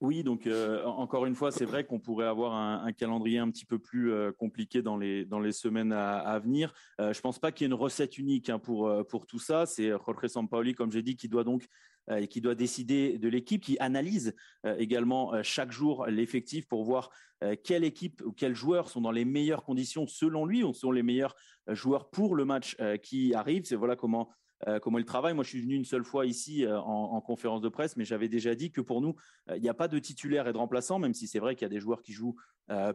Oui, 0.00 0.22
donc 0.22 0.46
euh, 0.46 0.84
encore 0.84 1.24
une 1.24 1.34
fois, 1.34 1.50
c'est 1.50 1.64
vrai 1.64 1.84
qu'on 1.84 2.00
pourrait 2.00 2.26
avoir 2.26 2.52
un, 2.52 2.92
calendrier 2.92 3.38
un 3.38 3.50
petit 3.50 3.64
peu 3.64 3.78
plus 3.78 4.12
euh, 4.12 4.32
compliqué 4.32 4.82
dans 4.82 4.96
les, 4.96 5.52
semaines 5.52 5.92
à, 5.92 6.38
venir. 6.40 6.74
Euh, 7.00 7.12
je 7.12 7.20
pense 7.20 7.38
pas 7.38 7.52
qu'il 7.52 7.64
y 7.64 7.66
ait 7.66 7.72
une 7.72 7.80
recette 7.80 8.18
unique 8.18 8.50
hein, 8.50 8.58
pour, 8.58 8.88
euh, 8.88 9.04
pour 9.04 9.26
tout 9.26 9.38
ça. 9.38 9.66
C'est 9.66 9.90
Jorge 9.90 10.26
Sampaoli, 10.26 10.74
comme 10.74 10.90
j'ai 10.90 11.02
dit, 11.02 11.16
qui 11.16 11.28
doit 11.28 11.44
donc 11.44 11.66
et 12.14 12.28
qui 12.28 12.42
doit 12.42 12.54
décider 12.54 13.16
de 13.16 13.30
l'équipe, 13.30 13.62
qui 13.62 13.78
analyse 13.78 14.34
également 14.76 15.42
chaque 15.42 15.72
jour 15.72 16.04
l'effectif 16.04 16.68
pour 16.68 16.84
voir 16.84 17.08
quelle 17.62 17.82
équipe 17.82 18.20
ou 18.26 18.32
quels 18.32 18.54
joueurs 18.54 18.90
sont 18.90 19.00
dans 19.00 19.10
les 19.10 19.24
meilleures 19.24 19.64
conditions 19.64 20.06
selon 20.06 20.44
lui, 20.44 20.62
ou 20.62 20.74
sont 20.74 20.92
les 20.92 21.02
meilleurs 21.02 21.34
joueurs 21.68 22.10
pour 22.10 22.34
le 22.34 22.44
match 22.44 22.76
qui 23.02 23.32
arrive. 23.32 23.64
C'est 23.64 23.74
voilà 23.74 23.96
comment 23.96 24.28
euh, 24.68 24.78
comment 24.78 24.98
il 24.98 25.04
travaille. 25.04 25.34
Moi, 25.34 25.44
je 25.44 25.50
suis 25.50 25.60
venu 25.60 25.74
une 25.74 25.84
seule 25.84 26.04
fois 26.04 26.26
ici 26.26 26.64
euh, 26.64 26.78
en, 26.78 27.20
conférence 27.20 27.60
de 27.60 27.68
presse, 27.68 27.96
mais 27.96 28.04
j'avais 28.04 28.28
déjà 28.28 28.54
dit 28.54 28.70
que 28.70 28.80
pour 28.80 29.00
nous, 29.00 29.14
euh, 29.48 29.56
il 29.56 29.62
n'y 29.62 29.68
a 29.68 29.74
pas 29.74 29.88
de 29.88 29.98
titulaire 29.98 30.48
et 30.48 30.52
de 30.52 30.58
remplaçant, 30.58 30.98
même 30.98 31.14
si 31.14 31.26
c'est 31.26 31.38
vrai 31.38 31.54
qu'il 31.54 31.64
y 31.64 31.66
a 31.66 31.70
des 31.70 31.80
joueurs 31.80 32.02
qui 32.02 32.12
jouent 32.12 32.36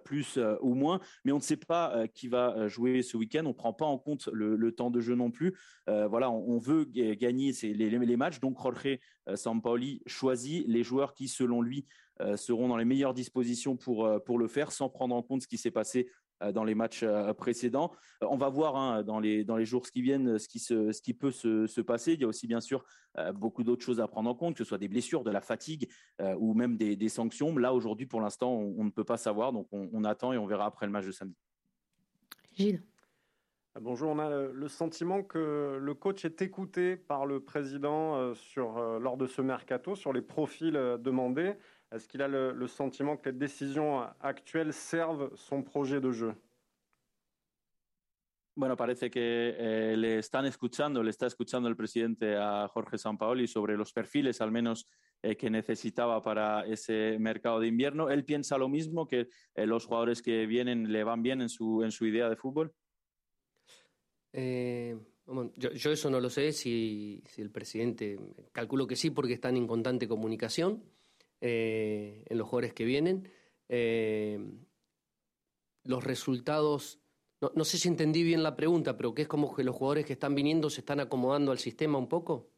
plus 0.04 0.40
ou 0.62 0.74
moins, 0.74 1.00
mais 1.24 1.32
on 1.32 1.36
ne 1.36 1.44
sait 1.44 1.56
pas 1.56 2.08
qui 2.08 2.28
va 2.28 2.68
jouer 2.68 3.04
ce 3.04 3.18
week-end. 3.18 3.44
On 3.46 3.50
ne 3.50 3.54
prend 3.54 3.72
pas 3.72 3.86
en 3.86 4.00
compte 4.00 4.28
le, 4.34 4.72
temps 4.72 4.90
de 4.90 5.00
jeu 5.00 5.14
non 5.14 5.30
plus. 5.30 5.56
voilà, 5.86 6.32
on, 6.32 6.58
veut 6.58 6.86
gagner 6.86 7.52
les, 7.62 8.18
matchs. 8.18 8.40
Donc, 8.40 8.58
Jorge 8.60 8.98
Sampaoli 9.36 10.02
choisit 10.08 10.68
les 10.68 10.82
joueurs 10.82 11.14
qui, 11.14 11.28
selon 11.28 11.62
lui, 11.62 11.86
seront 12.36 12.68
dans 12.68 12.78
les 12.78 12.86
meilleures 12.86 13.14
dispositions 13.14 13.78
pour, 13.78 14.08
le 14.08 14.48
faire, 14.48 14.72
sans 14.72 14.90
prendre 14.90 15.14
en 15.14 15.22
compte 15.22 15.44
ce 15.44 15.48
qui 15.48 15.60
s'est 15.60 15.70
passé 15.70 16.10
dans 16.53 16.63
les 16.63 16.75
matchs 16.75 17.03
euh, 17.03 17.34
précédents. 17.34 17.91
Euh, 18.24 18.27
on 18.29 18.38
va 18.38 18.50
voir 18.50 18.75
hein, 18.75 19.03
dans, 19.03 19.19
les, 19.19 19.43
dans 19.43 19.58
les 19.58 19.65
jours 19.65 19.84
qui 19.89 20.01
viennent 20.01 20.39
ce 20.39 20.48
qui, 20.48 20.60
se, 20.60 20.91
ce 20.91 21.01
qui 21.01 21.13
peut 21.13 21.31
se, 21.31 21.67
se 21.67 21.81
passer. 21.81 22.13
Il 22.13 22.22
y 22.22 22.24
a 22.24 22.27
aussi 22.27 22.48
bien 22.48 22.62
sûr 22.62 22.84
beaucoup 23.34 23.63
d'autres 23.63 23.84
choses 23.84 24.00
à 24.00 24.08
prendre 24.08 24.29
en 24.29 24.36
compte, 24.36 24.53
que 24.53 24.63
ce 24.63 24.67
soit 24.67 24.77
des 24.77 24.88
blessures, 24.88 25.24
de 25.24 25.31
la 25.31 25.41
fatigue 25.41 25.89
ou 26.38 26.53
même 26.53 26.77
des, 26.77 26.96
des 26.96 27.10
sanctions. 27.10 27.58
Là, 27.58 27.74
aujourd'hui, 27.74 28.05
pour 28.05 28.22
l'instant, 28.22 28.53
on, 28.53 28.84
ne 28.84 28.91
peut 28.91 29.03
pas 29.03 29.17
savoir. 29.17 29.51
Donc, 29.51 29.67
on, 29.72 29.89
on, 29.91 30.03
attend 30.05 30.31
et 30.31 30.38
on 30.38 30.46
verra 30.46 30.65
après 30.65 30.86
le 30.86 30.91
match 30.91 31.05
de 31.05 31.12
samedi. 31.12 31.36
Gilles. 32.53 32.81
Bonjour, 33.81 34.12
on 34.12 34.19
a 34.19 34.29
le 34.29 34.67
sentiment 34.67 35.22
que 35.24 35.79
le 35.81 35.93
coach 35.93 36.24
est 36.24 36.41
écouté 36.41 36.96
par 36.96 37.25
le 37.25 37.41
président 37.41 38.34
sur, 38.36 38.79
lors 39.00 39.17
de 39.17 39.27
ce 39.27 39.41
mercato 39.41 39.96
sur 39.96 40.13
les 40.13 40.22
profils 40.22 40.74
demandés. 41.00 41.55
Est-ce 41.91 42.08
qu'il 42.08 42.22
a 42.22 42.27
le, 42.27 42.67
sentiment 42.67 43.17
que 43.17 43.29
les 43.29 43.36
décisions 43.36 44.01
actuelles 44.19 44.74
servent 44.74 45.36
son 45.36 45.63
projet 45.63 46.00
de 46.00 46.12
jeu 46.12 46.36
Bueno, 48.55 48.75
parece 48.75 49.10
que 49.10 49.55
eh, 49.58 49.98
le 49.98 50.19
están 50.19 50.46
escuchando, 50.46 51.01
le 51.01 51.10
está 51.10 51.25
escuchando 51.25 51.67
el 51.67 51.75
presidente 51.75 52.36
a 52.36 52.67
Jorge 52.67 52.98
Sampaoli 52.98 53.48
sobre 53.48 53.75
los 53.75 53.91
perfiles, 53.91 54.39
al 54.41 54.51
menos 54.51 54.86
eh, 55.24 55.36
que 55.36 55.50
necesitaba 55.50 56.22
para 56.22 56.65
ese 56.67 57.17
mercado 57.19 57.60
de 57.60 57.67
invierno. 57.67 58.10
¿Él 58.10 58.24
piensa 58.24 58.58
lo 58.58 58.69
mismo, 58.69 59.08
que 59.08 59.29
eh, 59.55 59.65
los 59.65 59.86
jugadores 59.86 60.22
que 60.22 60.46
vienen 60.46 60.91
le 60.91 61.03
van 61.03 61.24
bien 61.24 61.41
en 61.41 61.50
su, 61.50 61.84
en 61.84 61.91
su 61.91 62.05
idea 62.05 62.29
de 62.29 62.36
fútbol? 62.36 62.74
yo, 64.31 65.72
yo, 65.74 65.91
eso 65.91 66.10
no 66.12 66.19
lo 66.19 66.29
sé, 66.29 66.51
si, 66.51 67.24
si 67.25 67.41
el 67.41 67.50
presidente, 67.50 68.19
calculo 68.51 68.86
que 68.86 68.96
sí, 68.96 69.10
porque 69.10 69.34
están 69.34 69.58
en 69.58 69.65
constante 69.65 70.08
comunicación. 70.08 70.84
Eh, 71.41 72.25
en 72.27 72.38
los 72.38 72.48
jugadores 72.48 72.74
que 72.74 72.86
vienen. 72.86 73.31
Eh, 73.69 74.39
los 75.84 76.03
resultados, 76.03 77.00
no, 77.39 77.63
sé 77.63 77.77
si 77.77 77.88
entendí 77.88 78.24
bien 78.24 78.43
la 78.43 78.55
pregunta, 78.55 78.98
pero 78.98 79.13
que 79.13 79.22
es 79.24 79.27
como 79.27 79.55
que 79.55 79.63
los 79.63 79.75
jugadores 79.75 80.05
que 80.05 80.13
están 80.13 80.36
viniendo 80.36 80.69
se 80.69 80.81
están 80.81 81.00
acomodando 81.00 81.51
al 81.51 81.60
sistema 81.60 81.98
un 81.98 82.10
poco. 82.10 82.50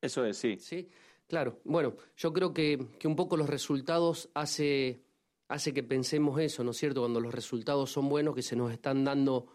Eso 0.00 0.24
es, 0.26 0.36
sí. 0.36 0.58
Sí, 0.58 0.88
claro. 1.26 1.60
Bueno, 1.64 1.96
yo 2.16 2.32
creo 2.32 2.52
que, 2.52 2.78
un 3.04 3.16
poco 3.16 3.36
los 3.36 3.48
resultados 3.48 4.30
hace, 4.34 5.02
hace 5.48 5.72
que 5.72 5.82
pensemos 5.82 6.38
eso, 6.40 6.62
¿no 6.62 6.72
es 6.72 6.76
cierto? 6.76 7.00
Cuando 7.00 7.20
los 7.20 7.34
resultados 7.34 7.90
son 7.90 8.08
buenos, 8.10 8.34
que 8.34 8.42
se 8.42 8.56
nos 8.56 8.70
están 8.70 9.04
dando, 9.04 9.46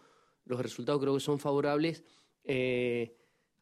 los 0.44 0.60
resultados 0.60 1.00
creo 1.00 1.14
que 1.14 1.20
son 1.20 1.38
favorables, 1.38 2.04
eh, 2.42 3.16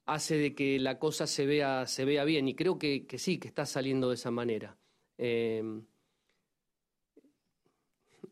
hace 0.07 0.37
de 0.37 0.55
que 0.55 0.79
la 0.79 0.99
cosa 0.99 1.27
se 1.27 1.47
vea, 1.47 1.87
se 1.87 2.05
vea 2.05 2.25
bien. 2.25 2.49
Y 2.49 2.55
creo 2.55 2.79
que, 2.79 3.07
sí, 3.17 3.39
que 3.39 3.49
está 3.49 3.67
saliendo 3.67 4.09
de 4.09 4.15
esa 4.15 4.31
manera. 4.31 4.77
Em, 5.19 5.85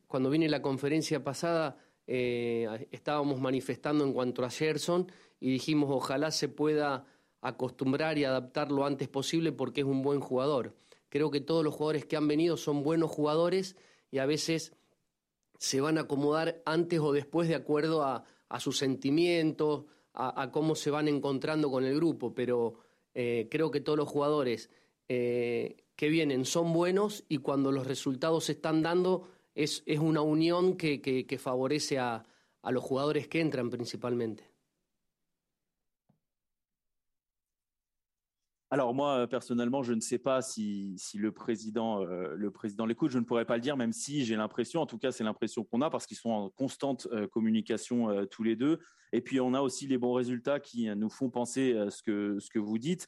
cuando 0.06 0.30
vine 0.30 0.48
la 0.48 0.60
conferencia 0.62 1.24
pasada, 1.24 1.78
eh, 2.06 2.88
estábamos 2.90 3.40
manifestando 3.40 4.04
en 4.04 4.12
cuanto 4.12 4.44
a 4.44 4.50
Gerson 4.50 5.10
y 5.40 5.50
dijimos 5.50 5.88
ojalá 5.90 6.30
se 6.30 6.48
pueda 6.48 7.06
acostumbrar 7.40 8.18
y 8.18 8.24
adaptar 8.24 8.70
lo 8.70 8.84
antes 8.84 9.08
posible 9.08 9.52
porque 9.52 9.80
es 9.80 9.86
un 9.86 10.02
buen 10.02 10.20
jugador. 10.20 10.76
Creo 11.08 11.30
que 11.30 11.40
todos 11.40 11.64
los 11.64 11.74
jugadores 11.74 12.04
que 12.04 12.16
han 12.16 12.28
venido 12.28 12.56
son 12.56 12.82
buenos 12.82 13.10
jugadores 13.10 13.76
y 14.10 14.18
a 14.18 14.26
veces 14.26 14.74
se 15.58 15.80
van 15.80 15.98
a 15.98 16.02
acomodar 16.02 16.62
antes 16.66 17.00
o 17.00 17.12
después 17.12 17.48
de 17.48 17.54
acuerdo 17.54 18.02
a, 18.02 18.24
a 18.48 18.60
sus 18.60 18.78
sentimientos, 18.78 19.84
a, 20.14 20.50
cómo 20.52 20.74
se 20.74 20.90
van 20.90 21.08
encontrando 21.08 21.70
con 21.70 21.84
el 21.84 21.96
grupo, 21.96 22.34
pero 22.34 22.74
eh, 23.14 23.48
creo 23.50 23.70
que 23.70 23.80
todos 23.80 23.98
los 23.98 24.08
jugadores 24.08 24.70
eh, 25.08 25.84
que 25.96 26.08
vienen 26.08 26.44
son 26.44 26.72
buenos 26.72 27.24
y 27.28 27.38
cuando 27.38 27.72
los 27.72 27.86
resultados 27.86 28.44
se 28.44 28.52
están 28.52 28.82
dando 28.82 29.28
es, 29.54 29.82
es 29.86 29.98
una 29.98 30.22
unión 30.22 30.76
que, 30.76 31.00
que, 31.00 31.38
favorece 31.38 31.98
a, 31.98 32.24
a 32.62 32.70
los 32.70 32.82
jugadores 32.82 33.28
que 33.28 33.40
entran 33.40 33.70
principalmente. 33.70 34.51
Alors 38.72 38.94
moi 38.94 39.26
personnellement, 39.26 39.82
je 39.82 39.92
ne 39.92 40.00
sais 40.00 40.16
pas 40.16 40.40
si, 40.40 40.94
si 40.96 41.18
le 41.18 41.30
président 41.30 42.02
euh, 42.06 42.32
le 42.34 42.50
président 42.50 42.86
l'écoute. 42.86 43.10
Je 43.10 43.18
ne 43.18 43.24
pourrais 43.24 43.44
pas 43.44 43.56
le 43.56 43.60
dire, 43.60 43.76
même 43.76 43.92
si 43.92 44.24
j'ai 44.24 44.34
l'impression, 44.34 44.80
en 44.80 44.86
tout 44.86 44.96
cas 44.96 45.12
c'est 45.12 45.24
l'impression 45.24 45.62
qu'on 45.62 45.82
a 45.82 45.90
parce 45.90 46.06
qu'ils 46.06 46.16
sont 46.16 46.30
en 46.30 46.48
constante 46.48 47.06
euh, 47.12 47.26
communication 47.26 48.08
euh, 48.08 48.24
tous 48.24 48.42
les 48.42 48.56
deux. 48.56 48.78
Et 49.12 49.20
puis 49.20 49.40
on 49.40 49.52
a 49.52 49.60
aussi 49.60 49.86
les 49.86 49.98
bons 49.98 50.14
résultats 50.14 50.58
qui 50.58 50.88
nous 50.96 51.10
font 51.10 51.28
penser 51.28 51.78
ce 51.90 52.02
que 52.02 52.38
ce 52.40 52.48
que 52.48 52.58
vous 52.58 52.78
dites. 52.78 53.06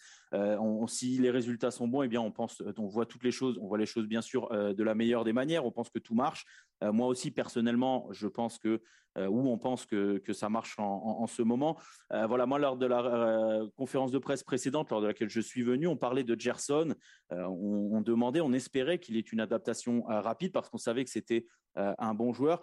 Si 0.86 1.16
les 1.16 1.30
résultats 1.30 1.70
sont 1.70 1.88
bons, 1.88 2.02
eh 2.02 2.08
bien 2.08 2.20
on 2.20 2.30
pense, 2.30 2.62
on 2.76 2.86
voit 2.86 3.06
toutes 3.06 3.24
les 3.24 3.30
choses, 3.30 3.58
on 3.58 3.66
voit 3.68 3.78
les 3.78 3.86
choses 3.86 4.06
bien 4.06 4.20
sûr 4.20 4.50
de 4.50 4.84
la 4.84 4.94
meilleure 4.94 5.24
des 5.24 5.32
manières. 5.32 5.64
On 5.64 5.70
pense 5.70 5.88
que 5.88 5.98
tout 5.98 6.14
marche. 6.14 6.44
Moi 6.92 7.06
aussi 7.06 7.30
personnellement, 7.30 8.08
je 8.10 8.28
pense 8.28 8.58
que 8.58 8.82
ou 9.16 9.48
on 9.48 9.58
pense 9.58 9.86
que, 9.86 10.18
que 10.18 10.32
ça 10.32 10.48
marche 10.48 10.74
en, 10.78 11.26
ce 11.28 11.42
moment. 11.42 11.78
voilà, 12.10 12.46
moi 12.46 12.58
lors 12.58 12.76
de 12.76 12.86
la 12.86 13.60
conférence 13.76 14.10
de 14.10 14.18
presse 14.18 14.42
précédente, 14.42 14.90
lors 14.90 15.00
de 15.00 15.06
laquelle 15.06 15.30
je 15.30 15.40
suis 15.40 15.62
venu, 15.62 15.86
on 15.86 15.96
parlait 15.96 16.24
de 16.24 16.38
Gerson, 16.38 16.96
on, 17.30 17.90
on, 17.92 18.00
demandait, 18.00 18.40
on 18.40 18.52
espérait 18.52 18.98
qu'il 18.98 19.16
ait 19.16 19.20
une 19.20 19.38
adaptation 19.38 20.02
rapide 20.08 20.50
parce 20.50 20.68
qu'on 20.68 20.78
savait 20.78 21.04
que 21.04 21.10
c'était 21.10 21.46
un 21.76 22.12
bon 22.12 22.32
joueur. 22.32 22.60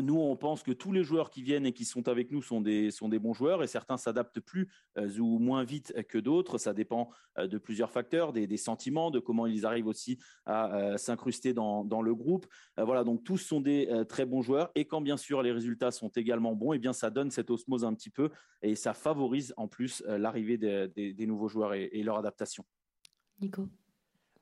Nous, 0.00 0.18
on 0.18 0.36
pense 0.36 0.62
que 0.62 0.72
tous 0.72 0.90
les 0.90 1.04
joueurs 1.04 1.28
qui 1.28 1.42
viennent 1.42 1.66
et 1.66 1.72
qui 1.72 1.84
sont 1.84 2.08
avec 2.08 2.30
nous 2.30 2.40
sont 2.40 2.62
des, 2.62 2.90
sont 2.90 3.10
des 3.10 3.18
bons 3.18 3.34
joueurs 3.34 3.62
et 3.62 3.66
certains 3.66 3.98
s'adaptent 3.98 4.40
plus 4.40 4.68
euh, 4.96 5.18
ou 5.18 5.38
moins 5.38 5.64
vite 5.64 5.92
que 6.08 6.16
d'autres. 6.16 6.56
Ça 6.56 6.72
dépend 6.72 7.10
euh, 7.38 7.46
de 7.46 7.58
plusieurs 7.58 7.90
facteurs, 7.90 8.32
des, 8.32 8.56
sentiments, 8.56 9.10
de 9.10 9.18
comment 9.18 9.46
ils 9.46 9.66
arrivent 9.66 9.86
aussi 9.86 10.18
à 10.46 10.74
euh, 10.74 10.96
s'incruster 10.96 11.52
dans, 11.52 12.02
le 12.02 12.14
groupe. 12.14 12.46
voilà, 12.78 13.04
donc 13.04 13.22
tous 13.22 13.36
sont 13.36 13.60
des 13.60 13.88
très 14.08 14.24
bons 14.24 14.42
joueurs 14.42 14.70
et 14.74 14.86
quand 14.86 15.00
bien 15.00 15.16
sûr 15.16 15.42
les 15.42 15.52
résultats 15.52 15.90
sont 15.90 16.08
également 16.08 16.54
bons, 16.54 16.72
et 16.72 16.76
eh 16.76 16.78
bien 16.78 16.92
ça 16.92 17.10
donne 17.10 17.30
cette 17.30 17.50
osmose 17.50 17.84
un 17.84 17.94
petit 17.94 18.10
peu 18.10 18.30
et 18.62 18.74
ça 18.74 18.94
favorise 18.94 19.52
en 19.56 19.68
plus 19.68 20.02
l'arrivée 20.06 20.56
des, 20.58 21.26
nouveaux 21.26 21.48
joueurs 21.48 21.74
et 21.74 22.02
leur 22.02 22.18
adaptation. 22.18 22.64
Nico 23.40 23.68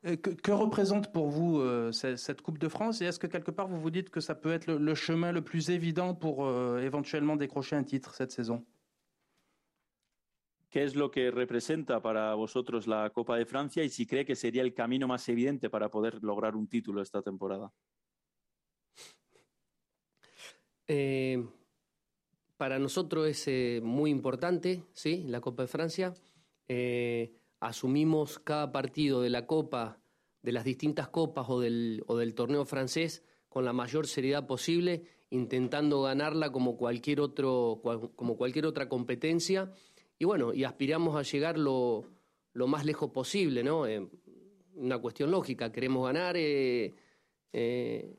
euh, 0.07 0.17
que, 0.17 0.53
représente 0.53 1.13
pour 1.13 1.29
vous 1.29 1.61
euh, 1.61 1.93
cette, 1.93 2.41
Coupe 2.41 2.59
de 2.59 2.69
France? 2.69 3.03
Et 3.03 3.05
est-ce 3.05 3.19
que 3.19 3.27
quelque 3.27 3.51
part 3.51 3.69
vous 3.69 3.81
vous 3.81 3.91
dites 3.91 4.09
que 4.09 4.21
ça 4.21 4.35
peut 4.35 4.53
être 4.53 4.67
le, 4.67 4.95
chemin 4.95 5.31
le 5.31 5.43
plus 5.43 5.69
évident 5.69 6.15
pour 6.15 6.47
euh, 6.47 6.81
éventuellement 6.81 7.37
décrocher 7.37 7.77
un 7.77 7.85
titre 7.85 8.15
cette 8.15 8.33
saison? 8.33 8.65
¿Qué 10.71 10.85
es 10.85 10.95
lo 10.95 11.11
que 11.11 11.31
representa 11.31 12.01
para 12.01 12.35
vosotros 12.35 12.87
la 12.87 13.11
Copa 13.11 13.37
de 13.37 13.45
Francia? 13.45 13.85
Y 13.85 13.91
si 13.91 14.07
cree 14.07 14.25
que 14.25 14.37
sería 14.37 14.63
el 14.63 14.73
camino 14.73 15.07
más 15.07 15.29
evidente 15.29 15.69
para 15.69 15.91
poder 15.91 16.23
lograr 16.23 16.57
un 16.57 16.67
título 16.69 17.03
esta 17.03 17.23
temporada? 17.23 17.73
para 22.57 22.81
nosotros 22.81 23.47
es 23.47 23.81
muy 23.81 24.11
importante, 24.11 24.83
sí, 24.93 25.23
la 25.29 25.41
Copa 25.41 25.63
de 25.63 25.69
Francia 25.69 26.13
asumimos 27.61 28.39
cada 28.39 28.73
partido 28.73 29.23
de 29.23 29.31
la 29.31 29.47
Copa, 29.47 30.01
de 30.43 30.53
las 30.53 30.65
distintas 30.65 31.09
copas 31.09 31.47
o 31.49 31.61
del, 31.61 32.03
o 32.07 32.17
del 32.17 32.35
torneo 32.35 32.65
francés 32.65 33.23
con 33.49 33.65
la 33.65 33.73
mayor 33.73 34.07
seriedad 34.07 34.47
posible, 34.47 35.03
intentando 35.31 36.03
ganarla 36.03 36.51
como 36.51 36.77
cualquier, 36.77 37.21
otro, 37.21 37.83
como 38.17 38.37
cualquier 38.37 38.67
otra 38.67 38.89
competencia. 38.89 39.73
Y 40.19 40.25
bueno, 40.25 40.55
y 40.55 40.65
aspiramos 40.65 41.17
a 41.17 41.23
llegar 41.23 41.59
lo, 41.59 42.07
más 42.55 42.85
lejos 42.85 43.11
posible, 43.11 43.63
¿no? 43.63 43.87
Eh, 43.87 44.09
una 44.77 44.99
cuestión 44.99 45.31
lógica, 45.31 45.73
queremos 45.73 46.07
ganar. 46.07 46.37
Eh, 46.37 46.95
eh, 47.53 48.17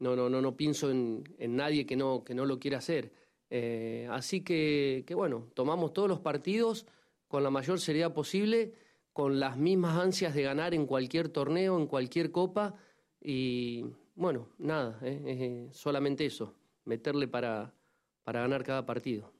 no, 0.00 0.16
no, 0.16 0.28
no, 0.28 0.42
no 0.42 0.56
pienso 0.56 0.90
en, 0.90 1.22
en, 1.38 1.56
nadie 1.56 1.86
que 1.86 1.96
no, 1.96 2.24
que 2.24 2.34
no 2.34 2.44
lo 2.44 2.58
quiera 2.58 2.78
hacer. 2.78 3.12
así 4.10 4.42
que, 4.42 5.04
que, 5.06 5.14
bueno, 5.14 5.48
tomamos 5.54 5.92
todos 5.92 6.08
los 6.08 6.20
partidos 6.20 6.86
con 7.28 7.42
la 7.42 7.50
mayor 7.50 7.80
seriedad 7.80 8.12
posible, 8.12 8.74
con 9.12 9.40
las 9.40 9.56
mismas 9.56 9.98
ansias 9.98 10.34
de 10.34 10.42
ganar 10.42 10.74
en 10.74 10.86
cualquier 10.86 11.28
torneo, 11.28 11.78
en 11.78 11.86
cualquier 11.86 12.30
copa. 12.30 12.74
Y 13.20 13.84
bueno, 14.14 14.48
nada, 14.58 14.98
eh, 15.02 15.68
solamente 15.72 16.26
eso, 16.26 16.54
meterle 16.84 17.28
para, 17.28 17.72
para 18.24 18.40
ganar 18.40 18.62
cada 18.62 18.84
partido. 18.86 19.35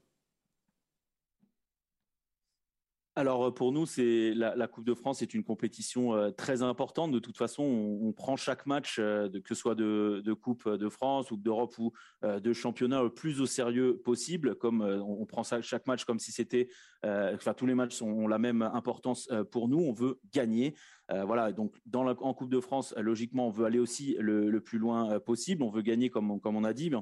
Alors 3.19 3.55
pour 3.55 3.73
nous, 3.73 3.87
c'est 3.87 4.35
la, 4.35 4.69
Coupe 4.69 4.85
de 4.85 4.93
France 4.93 5.23
est 5.23 5.33
une 5.33 5.43
compétition 5.43 6.15
euh, 6.15 6.31
très 6.31 6.63
importante. 6.63 7.13
De 7.13 7.19
toute 7.19 7.39
façon, 7.39 7.63
on, 7.63 8.13
prend 8.13 8.37
chaque 8.37 8.67
match, 8.67 8.99
euh, 8.99 9.31
que 9.31 9.49
ce 9.49 9.55
soit 9.55 9.75
de, 9.75 10.23
Coupe 10.35 10.69
de 10.69 10.89
France 10.91 11.31
ou 11.31 11.39
d'Europe 11.39 11.75
ou 11.79 11.93
euh, 12.25 12.41
de 12.41 12.53
championnat, 12.53 13.03
le 13.03 13.09
plus 13.09 13.41
au 13.41 13.47
sérieux 13.47 13.97
possible. 13.97 14.55
Comme 14.57 14.83
on, 14.83 15.25
prend 15.25 15.43
chaque 15.43 15.87
match 15.87 16.05
comme 16.05 16.19
si 16.19 16.31
c'était, 16.31 16.69
enfin 17.03 17.55
tous 17.55 17.65
les 17.65 17.75
matchs 17.75 18.03
ont, 18.03 18.29
la 18.29 18.39
même 18.39 18.61
importance 18.61 19.31
pour 19.51 19.69
nous. 19.69 19.79
On 19.79 19.93
veut 19.93 20.21
gagner. 20.33 20.75
voilà. 21.09 21.53
Donc 21.53 21.75
en 21.95 22.35
Coupe 22.35 22.51
de 22.51 22.61
France, 22.61 22.95
logiquement, 22.99 23.47
on 23.47 23.51
veut 23.51 23.65
aller 23.65 23.79
aussi 23.79 24.17
le, 24.21 24.61
plus 24.61 24.79
loin 24.79 25.19
possible. 25.21 25.63
On 25.63 25.71
veut 25.71 25.83
gagner 25.83 26.11
comme 26.11 26.39
comme 26.41 26.57
on 26.57 26.65
a 26.65 26.75
dit. 26.75 26.91
Mais 26.91 26.99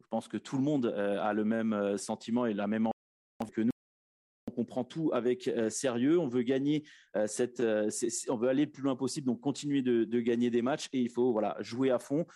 je 0.00 0.06
pense 0.08 0.28
que 0.28 0.36
tout 0.36 0.56
le 0.56 0.62
monde 0.62 0.86
a 0.86 1.32
le 1.32 1.44
même 1.44 1.98
sentiment 1.98 2.46
et 2.46 2.54
la 2.54 2.68
même 2.68 2.86
envie 2.86 3.50
que 3.52 3.62
nous 3.62 3.70
on 4.56 4.64
prend 4.64 4.84
tout 4.84 5.10
avec 5.12 5.48
euh, 5.48 5.70
sérieux. 5.70 6.18
On 6.18 6.28
veut 6.28 6.42
gagner 6.42 6.84
euh, 7.16 7.26
cette, 7.26 7.60
euh, 7.60 7.90
on 8.28 8.36
veut 8.36 8.48
aller 8.48 8.64
le 8.64 8.70
plus 8.70 8.82
loin 8.82 8.96
possible, 8.96 9.26
donc 9.26 9.40
continuer 9.40 9.82
de, 9.82 10.04
gagner 10.20 10.50
des 10.50 10.62
matchs 10.62 10.88
et 10.92 11.00
il 11.00 11.10
faut 11.10 11.30
voilà 11.32 11.56
jouer 11.60 11.90
à 11.90 11.98
fond. 11.98 12.26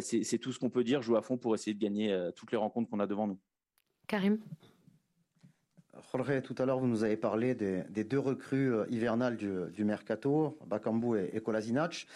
c'est 0.00 0.38
tout 0.38 0.52
ce 0.52 0.58
qu'on 0.58 0.70
peut 0.70 0.84
dire, 0.84 1.02
jouer 1.02 1.18
à 1.18 1.22
fond 1.22 1.38
pour 1.38 1.54
essayer 1.54 1.74
de 1.74 1.80
gagner 1.80 2.30
toutes 2.36 2.52
les 2.52 2.58
rencontres 2.58 2.90
qu'on 2.90 3.00
a 3.00 3.06
devant 3.06 3.26
nous. 3.26 3.38
Karim. 4.06 4.38
Jorge, 6.12 6.42
tout 6.42 6.54
à 6.58 6.66
l'heure, 6.66 6.78
vous 6.78 6.86
nous 6.86 7.02
avez 7.02 7.16
parlé 7.16 7.54
des, 7.54 8.04
deux 8.04 8.18
recrues 8.18 8.72
hivernales 8.90 9.36
du, 9.36 9.84
mercato, 9.84 10.58
Bakambu 10.66 11.18
et, 11.18 11.36
et 11.36 11.40
Kolasinac. 11.40 12.06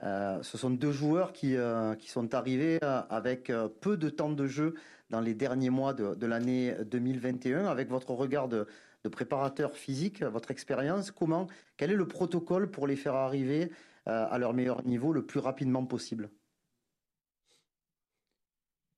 ce 0.00 0.58
sont 0.58 0.70
deux 0.70 0.92
joueurs 0.92 1.32
qui, 1.32 1.56
qui 1.98 2.10
sont 2.10 2.34
arrivés 2.34 2.78
avec 2.82 3.52
peu 3.80 3.96
de 3.96 4.08
temps 4.08 4.30
de 4.30 4.46
jeu 4.46 4.74
dans 5.10 5.20
les 5.20 5.34
derniers 5.34 5.70
mois 5.70 5.92
de, 5.92 6.14
de 6.14 6.26
l'année 6.26 6.74
2021. 6.86 7.66
Avec 7.66 7.90
votre 7.90 8.12
regard 8.12 8.48
de, 8.48 8.66
de 9.04 9.08
préparateur 9.08 9.76
physique, 9.76 10.22
votre 10.22 10.50
expérience, 10.50 11.10
comment, 11.10 11.46
quel 11.76 11.90
est 11.90 11.96
le 11.96 12.08
protocole 12.08 12.70
pour 12.70 12.86
les 12.86 12.96
faire 12.96 13.14
arriver 13.14 13.70
euh, 14.08 14.26
à 14.30 14.38
leur 14.38 14.52
meilleur 14.52 14.84
niveau 14.84 15.12
le 15.12 15.24
plus 15.24 15.40
rapidement 15.40 15.86
possible? 15.86 16.30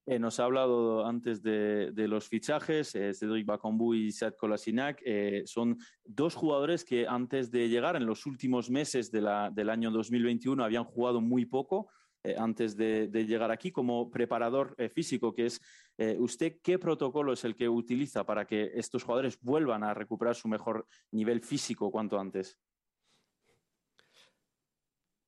Eh, 0.05 0.19
nos 0.19 0.41
ha 0.41 0.45
hablado 0.47 1.05
antes 1.05 1.43
de, 1.43 1.93
de 1.95 2.09
los 2.09 2.29
fichajes, 2.29 2.93
eh, 2.97 3.15
Cedric 3.15 3.47
Bakambu 3.47 3.95
y 3.95 4.11
Sad 4.11 4.35
Kolasinac. 4.35 5.01
Eh, 5.05 5.43
son 5.47 5.79
dos 6.05 6.35
jugadores 6.35 6.85
que 6.85 7.07
antes 7.07 7.53
de 7.53 7.69
llegar, 7.69 7.95
en 7.95 8.05
los 8.05 8.27
últimos 8.27 8.69
meses 8.69 9.13
de 9.13 9.21
la, 9.21 9.51
del 9.51 9.71
año 9.71 9.93
2021, 9.93 10.65
habían 10.65 10.83
jugado 10.83 11.21
muy 11.21 11.47
poco. 11.47 11.89
Eh, 12.25 12.37
antes 12.39 12.77
de, 12.77 13.09
llegar 13.27 13.51
aquí 13.51 13.73
como 13.73 14.09
preparador 14.09 14.77
eh, 14.79 14.89
físico, 14.89 15.35
que 15.35 15.47
es 15.47 15.61
eh, 15.99 16.17
usted, 16.21 16.61
¿qué 16.63 16.79
protocolo 16.79 17.33
es 17.33 17.43
el 17.45 17.57
que 17.57 17.69
utiliza 17.69 18.25
para 18.25 18.47
que 18.47 18.71
estos 18.75 19.03
jugadores 19.03 19.41
vuelvan 19.41 19.83
a 19.83 19.93
recuperar 19.93 20.37
su 20.37 20.47
mejor 20.47 20.87
nivel 21.11 21.41
físico 21.41 21.91
cuanto 21.91 22.21
antes? 22.21 22.57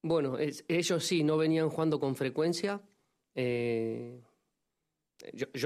Bueno, 0.02 0.36
ellos 0.38 1.04
sí, 1.04 1.24
no 1.24 1.36
venían 1.36 1.68
jugando 1.68 1.98
con 1.98 2.14
frecuencia. 2.14 2.80
yo, 3.34 3.42
en 3.42 4.24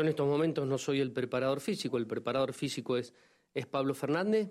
estos 0.08 0.26
momentos 0.26 0.66
no 0.66 0.78
soy 0.78 1.00
el 1.00 1.12
preparador 1.12 1.60
físico, 1.60 1.98
el 1.98 2.06
preparador 2.06 2.54
físico 2.54 2.96
es, 2.96 3.12
es 3.52 3.66
Pablo 3.66 3.92
Fernández. 3.94 4.48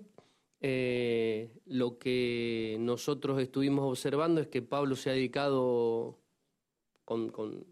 lo 0.60 1.98
que 1.98 2.76
nosotros 2.78 3.40
estuvimos 3.40 3.84
observando 3.90 4.40
es 4.42 4.48
que 4.48 4.62
Pablo 4.62 4.94
se 4.94 5.10
ha 5.10 5.14
dedicado 5.14 6.20
con, 7.08 7.64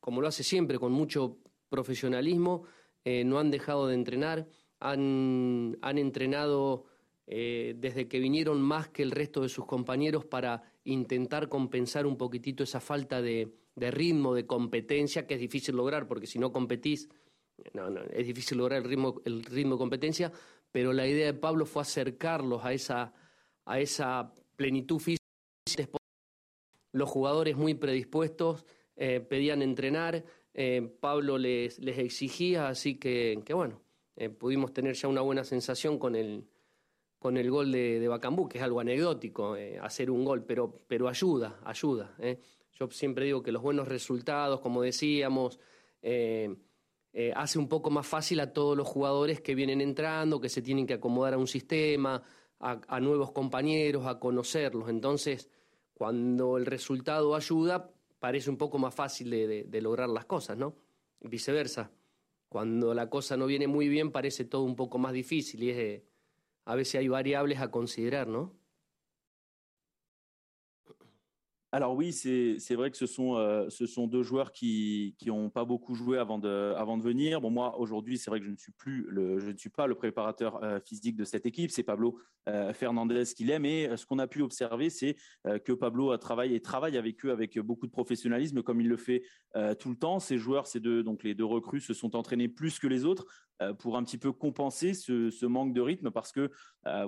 como 0.00 0.20
lo 0.20 0.26
hace 0.26 0.42
siempre, 0.42 0.78
con 0.78 0.90
mucho 0.90 1.38
profesionalismo, 1.68 2.64
eh, 3.04 3.22
no 3.24 3.38
han 3.38 3.50
dejado 3.50 3.86
de 3.86 3.94
entrenar, 3.94 4.48
han, 4.80 5.78
han 5.82 5.98
entrenado 5.98 6.84
eh, 7.28 7.74
desde 7.78 8.08
que 8.08 8.18
vinieron 8.18 8.60
más 8.60 8.88
que 8.88 9.04
el 9.04 9.12
resto 9.12 9.42
de 9.42 9.48
sus 9.48 9.66
compañeros 9.66 10.24
para 10.24 10.64
intentar 10.82 11.48
compensar 11.48 12.06
un 12.06 12.16
poquitito 12.16 12.64
esa 12.64 12.80
falta 12.80 13.22
de, 13.22 13.52
ritmo, 13.76 14.34
de 14.34 14.46
competencia, 14.46 15.28
que 15.28 15.34
es 15.34 15.40
difícil 15.40 15.76
lograr, 15.76 16.08
porque 16.08 16.26
si 16.26 16.40
no 16.40 16.50
competís, 16.50 17.08
no, 17.72 17.88
no, 17.88 18.00
es 18.02 18.26
difícil 18.26 18.58
lograr 18.58 18.82
el 18.82 18.88
ritmo, 18.88 19.22
el 19.24 19.44
ritmo 19.44 19.74
de 19.74 19.78
competencia, 19.78 20.32
pero 20.72 20.92
la 20.92 21.06
idea 21.06 21.26
de 21.26 21.34
Pablo 21.34 21.66
fue 21.66 21.82
acercarlos 21.82 22.64
a 22.64 22.72
esa, 22.72 23.12
a 23.64 23.78
esa 23.78 24.34
plenitud 24.56 24.98
física 24.98 25.20
los 26.92 27.08
jugadores 27.08 27.56
muy 27.56 27.74
predispuestos 27.74 28.66
eh, 28.96 29.20
pedían 29.20 29.62
entrenar, 29.62 30.24
eh, 30.52 30.82
Pablo 31.00 31.38
les, 31.38 31.78
les, 31.78 31.98
exigía, 31.98 32.68
así 32.68 32.96
que, 32.96 33.40
que 33.44 33.54
bueno, 33.54 33.80
eh, 34.16 34.28
pudimos 34.28 34.72
tener 34.72 34.94
ya 34.94 35.08
una 35.08 35.22
buena 35.22 35.44
sensación 35.44 35.98
con 35.98 36.14
el, 36.14 36.46
con 37.18 37.36
el 37.36 37.50
gol 37.50 37.72
de, 37.72 38.00
de 38.00 38.08
Bacambú, 38.08 38.48
que 38.48 38.58
es 38.58 38.64
algo 38.64 38.80
anecdótico, 38.80 39.56
hacer 39.80 40.10
un 40.10 40.24
gol, 40.24 40.44
pero, 40.44 40.82
pero 40.86 41.08
ayuda, 41.08 41.60
ayuda. 41.64 42.14
Yo 42.72 42.90
siempre 42.90 43.26
digo 43.26 43.42
que 43.42 43.52
los 43.52 43.62
buenos 43.62 43.88
resultados, 43.88 44.60
como 44.60 44.82
decíamos, 44.82 45.60
hace 46.02 47.58
un 47.58 47.68
poco 47.68 47.90
más 47.90 48.06
fácil 48.06 48.40
a 48.40 48.52
todos 48.52 48.76
los 48.76 48.88
jugadores 48.88 49.40
que 49.40 49.54
vienen 49.54 49.80
entrando, 49.80 50.40
que 50.40 50.48
se 50.48 50.62
tienen 50.62 50.86
que 50.86 50.94
acomodar 50.94 51.34
a 51.34 51.38
un 51.38 51.46
sistema, 51.46 52.22
a, 52.58 52.80
a 52.88 53.00
nuevos 53.00 53.32
compañeros, 53.32 54.06
a 54.06 54.18
conocerlos. 54.18 54.88
Entonces, 54.88 55.48
cuando 56.00 56.56
el 56.56 56.64
resultado 56.64 57.34
ayuda, 57.36 57.90
parece 58.20 58.48
un 58.48 58.56
poco 58.56 58.78
más 58.78 58.94
fácil 58.94 59.28
de, 59.28 59.80
lograr 59.82 60.08
las 60.08 60.24
cosas, 60.24 60.56
¿no? 60.56 60.74
Viceversa. 61.20 61.90
Cuando 62.48 62.94
la 62.94 63.10
cosa 63.10 63.36
no 63.36 63.44
viene 63.44 63.66
muy 63.66 63.86
bien, 63.90 64.10
parece 64.10 64.46
todo 64.46 64.62
un 64.62 64.76
poco 64.76 64.96
más 64.96 65.12
difícil 65.12 65.62
y 65.62 65.68
es, 65.68 66.02
a 66.64 66.74
veces 66.74 67.00
hay 67.00 67.08
variables 67.08 67.60
a 67.60 67.70
considerar, 67.70 68.28
¿no? 68.28 68.54
Alors 71.72 71.94
oui, 71.94 72.12
c'est 72.12 72.74
vrai 72.74 72.90
que 72.90 72.96
ce 72.96 73.06
sont, 73.06 73.36
euh, 73.36 73.68
ce 73.68 73.86
sont 73.86 74.08
deux 74.08 74.24
joueurs 74.24 74.50
qui 74.50 75.14
n'ont 75.24 75.50
pas 75.50 75.64
beaucoup 75.64 75.94
joué 75.94 76.18
avant 76.18 76.38
de, 76.38 76.74
avant 76.76 76.98
de 76.98 77.02
venir. 77.02 77.40
Bon, 77.40 77.50
moi, 77.50 77.78
aujourd'hui, 77.78 78.18
c'est 78.18 78.28
vrai 78.28 78.40
que 78.40 78.46
je 78.46 78.50
ne 78.50 78.56
suis 78.56 78.72
plus 78.72 79.06
le, 79.08 79.38
je 79.38 79.50
ne 79.50 79.56
suis 79.56 79.70
pas 79.70 79.86
le 79.86 79.94
préparateur 79.94 80.64
euh, 80.64 80.80
physique 80.80 81.14
de 81.14 81.22
cette 81.22 81.46
équipe. 81.46 81.70
C'est 81.70 81.84
Pablo 81.84 82.18
euh, 82.48 82.72
Fernandez 82.72 83.22
qui 83.36 83.44
l'est. 83.44 83.60
Mais 83.60 83.96
ce 83.96 84.04
qu'on 84.04 84.18
a 84.18 84.26
pu 84.26 84.42
observer, 84.42 84.90
c'est 84.90 85.14
que 85.64 85.72
Pablo 85.72 86.10
a 86.10 86.18
travaillé 86.18 86.56
et 86.56 86.60
travaille 86.60 86.96
avec 86.96 87.24
eux 87.24 87.30
avec 87.30 87.56
beaucoup 87.60 87.86
de 87.86 87.92
professionnalisme, 87.92 88.62
comme 88.62 88.80
il 88.80 88.88
le 88.88 88.96
fait 88.96 89.22
tout 89.78 89.90
le 89.90 89.96
temps. 89.96 90.18
Ces 90.18 90.38
joueurs, 90.38 90.66
ces 90.66 90.80
deux, 90.80 91.04
donc 91.04 91.22
les 91.22 91.34
deux 91.34 91.44
recrues, 91.44 91.80
se 91.80 91.94
sont 91.94 92.16
entraînés 92.16 92.48
plus 92.48 92.78
que 92.78 92.86
les 92.86 93.04
autres 93.04 93.26
pour 93.78 93.96
un 93.96 94.02
petit 94.02 94.18
peu 94.18 94.32
compenser 94.32 94.94
ce, 94.94 95.30
ce 95.30 95.46
manque 95.46 95.74
de 95.74 95.80
rythme 95.80 96.10
parce 96.10 96.32
que 96.32 96.50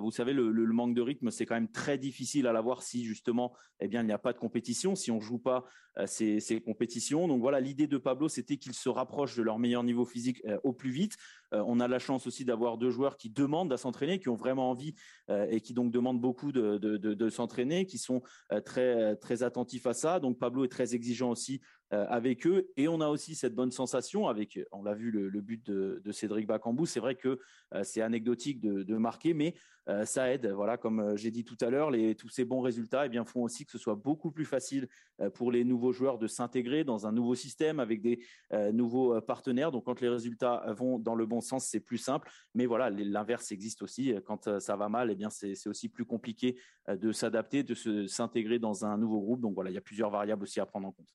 vous 0.01 0.11
savez 0.11 0.33
le, 0.33 0.51
manque 0.73 0.93
de 0.93 1.01
rythme 1.01 1.31
c'est 1.31 1.45
quand 1.45 1.55
même 1.55 1.71
très 1.71 1.97
difficile 1.97 2.47
à 2.47 2.53
l'avoir 2.53 2.83
si 2.83 3.03
justement 3.03 3.53
eh 3.79 3.87
bien 3.87 4.01
il 4.01 4.05
n'y 4.05 4.13
a 4.13 4.19
pas 4.19 4.33
de 4.33 4.37
compétition 4.37 4.95
si 4.95 5.11
on 5.11 5.19
joue 5.19 5.39
pas 5.39 5.65
ces, 6.05 6.39
ces, 6.39 6.61
compétitions 6.61 7.27
donc 7.27 7.41
voilà 7.41 7.59
l'idée 7.59 7.87
de 7.87 7.97
Pablo 7.97 8.29
c'était 8.29 8.57
qu'ils 8.57 8.73
se 8.75 8.89
rapprochent 8.89 9.35
de 9.35 9.41
leur 9.41 9.57
meilleur 9.57 9.83
niveau 9.83 10.05
physique 10.05 10.43
au 10.63 10.73
plus 10.73 10.91
vite 10.91 11.17
on 11.51 11.79
a 11.79 11.87
la 11.87 11.99
chance 11.99 12.27
aussi 12.27 12.45
d'avoir 12.45 12.77
deux 12.77 12.91
joueurs 12.91 13.17
qui 13.17 13.29
demandent 13.29 13.73
à 13.73 13.77
s'entraîner 13.77 14.19
qui 14.19 14.29
ont 14.29 14.35
vraiment 14.35 14.69
envie 14.69 14.93
et 15.29 15.59
qui 15.59 15.73
donc 15.73 15.91
demandent 15.91 16.21
beaucoup 16.21 16.51
de, 16.51 17.29
s'entraîner 17.29 17.85
qui 17.85 17.97
sont 17.97 18.21
très 18.65 19.15
très 19.17 19.43
attentifs 19.43 19.87
à 19.87 19.93
ça 19.93 20.19
donc 20.19 20.37
Pablo 20.37 20.65
est 20.65 20.71
très 20.71 20.93
exigeant 20.93 21.31
aussi 21.31 21.61
euh, 21.93 22.05
avec 22.09 22.47
eux. 22.47 22.71
Et 22.75 22.87
on 22.87 23.01
a 23.01 23.07
aussi 23.07 23.35
cette 23.35 23.53
bonne 23.53 23.71
sensation 23.71 24.27
avec, 24.27 24.59
on 24.71 24.81
l'a 24.81 24.95
vu, 24.95 25.11
le, 25.11 25.29
but 25.41 25.63
de, 25.63 26.11
Cédric 26.11 26.47
Bacambou. 26.47 26.87
C'est 26.87 26.99
vrai 26.99 27.13
que 27.13 27.39
euh, 27.75 27.83
c'est 27.83 28.01
anecdotique 28.01 28.59
de, 28.61 28.97
marquer, 28.97 29.35
mais 29.35 29.53
euh, 29.89 30.05
ça 30.05 30.31
aide. 30.31 30.47
Voilà, 30.47 30.77
comme 30.77 31.17
j'ai 31.17 31.31
dit 31.31 31.43
tout 31.43 31.57
à 31.61 31.69
l'heure, 31.69 31.91
tous 32.17 32.29
ces 32.29 32.45
bons 32.45 32.61
résultats 32.61 33.05
eh 33.05 33.09
bien, 33.09 33.25
font 33.25 33.43
aussi 33.43 33.65
que 33.65 33.71
ce 33.71 33.77
soit 33.77 33.95
beaucoup 33.95 34.31
plus 34.31 34.45
facile 34.45 34.87
pour 35.33 35.51
les 35.51 35.63
nouveaux 35.63 35.91
joueurs 35.91 36.17
de 36.17 36.27
s'intégrer 36.27 36.83
dans 36.83 37.05
un 37.05 37.11
nouveau 37.11 37.35
système 37.35 37.79
avec 37.79 38.01
des 38.01 38.23
nouveaux 38.71 39.19
partenaires. 39.21 39.71
Donc, 39.71 39.85
quand 39.85 39.99
les 39.99 40.09
résultats 40.09 40.63
vont 40.69 40.99
dans 40.99 41.15
le 41.15 41.25
bon 41.25 41.41
sens, 41.41 41.65
c'est 41.65 41.81
plus 41.81 41.97
simple. 41.97 42.29
Mais 42.53 42.65
voilà, 42.65 42.89
l'inverse 42.89 43.51
existe 43.51 43.81
aussi. 43.81 44.13
Quand 44.25 44.59
ça 44.59 44.75
va 44.77 44.87
mal, 44.87 45.11
eh 45.11 45.15
bien, 45.15 45.29
c'est 45.29 45.67
aussi 45.67 45.89
plus 45.89 46.05
compliqué 46.05 46.57
de 46.87 47.11
s'adapter, 47.11 47.63
de 47.63 48.07
s'intégrer 48.07 48.59
dans 48.59 48.85
un 48.85 48.97
nouveau 48.97 49.19
groupe. 49.19 49.41
Donc 49.41 49.53
voilà, 49.53 49.69
il 49.69 49.73
y 49.73 49.77
a 49.77 49.81
plusieurs 49.81 50.09
variables 50.09 50.43
aussi 50.43 50.61
à 50.61 50.65
prendre 50.65 50.87
en 50.87 50.91
compte. 50.93 51.07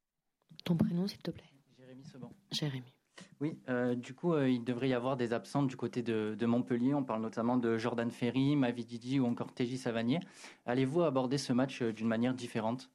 Ton 0.64 0.76
prénom, 0.76 1.06
s'il 1.06 1.22
te 1.22 1.30
plaît? 1.30 1.50
Jérémy 1.78 2.04
Seban. 2.04 2.32
Jérémy. 2.52 2.97
Oui, 3.40 3.59
euh, 3.68 3.94
du 3.94 4.14
coup, 4.14 4.35
euh, 4.35 4.48
il 4.48 4.64
devrait 4.64 4.88
y 4.88 4.94
avoir 4.94 5.16
des 5.16 5.33
absents 5.33 5.62
du 5.62 5.76
côté 5.76 6.02
de, 6.02 6.46
Montpellier. 6.46 6.94
On 6.94 7.04
parle 7.04 7.22
notamment 7.22 7.57
de 7.57 7.78
Jordan 7.78 8.11
Ferry, 8.11 8.57
Mavi 8.57 8.85
Didi 8.85 9.20
ou 9.20 9.26
encore 9.26 9.52
Teji 9.54 9.78
Savanier. 9.78 10.20
Allez-vous 10.66 11.02
aborder 11.02 11.38
ce 11.38 11.52
match 11.52 11.83
euh, 11.83 11.92
d'une 11.92 12.09
manière 12.09 12.35
différente? 12.35 12.90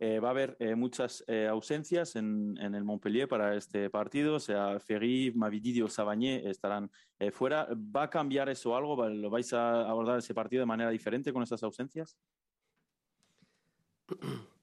Eh, 0.00 0.18
va 0.18 0.28
a 0.28 0.30
haber 0.30 0.56
eh, 0.58 0.74
muchas 0.74 1.22
eh, 1.28 1.48
ausencias 1.48 2.16
en, 2.16 2.56
en, 2.58 2.74
el 2.74 2.84
Montpellier 2.84 3.26
para 3.26 3.54
este 3.54 3.90
partido, 3.90 4.40
sea 4.40 4.78
Ferry, 4.80 5.32
Mavididi 5.34 5.82
o 5.82 5.88
Savagné 5.88 6.48
estarán 6.48 6.90
eh, 7.18 7.30
fuera. 7.30 7.68
¿Va 7.74 8.04
a 8.04 8.10
cambiar 8.10 8.48
eso 8.48 8.74
algo? 8.76 9.08
¿Lo 9.08 9.30
vais 9.30 9.52
a 9.52 9.88
abordar 9.88 10.18
ese 10.18 10.34
partido 10.34 10.60
de 10.60 10.66
manera 10.66 10.90
diferente 10.90 11.32
con 11.32 11.42
esas 11.42 11.62
ausencias? 11.62 12.16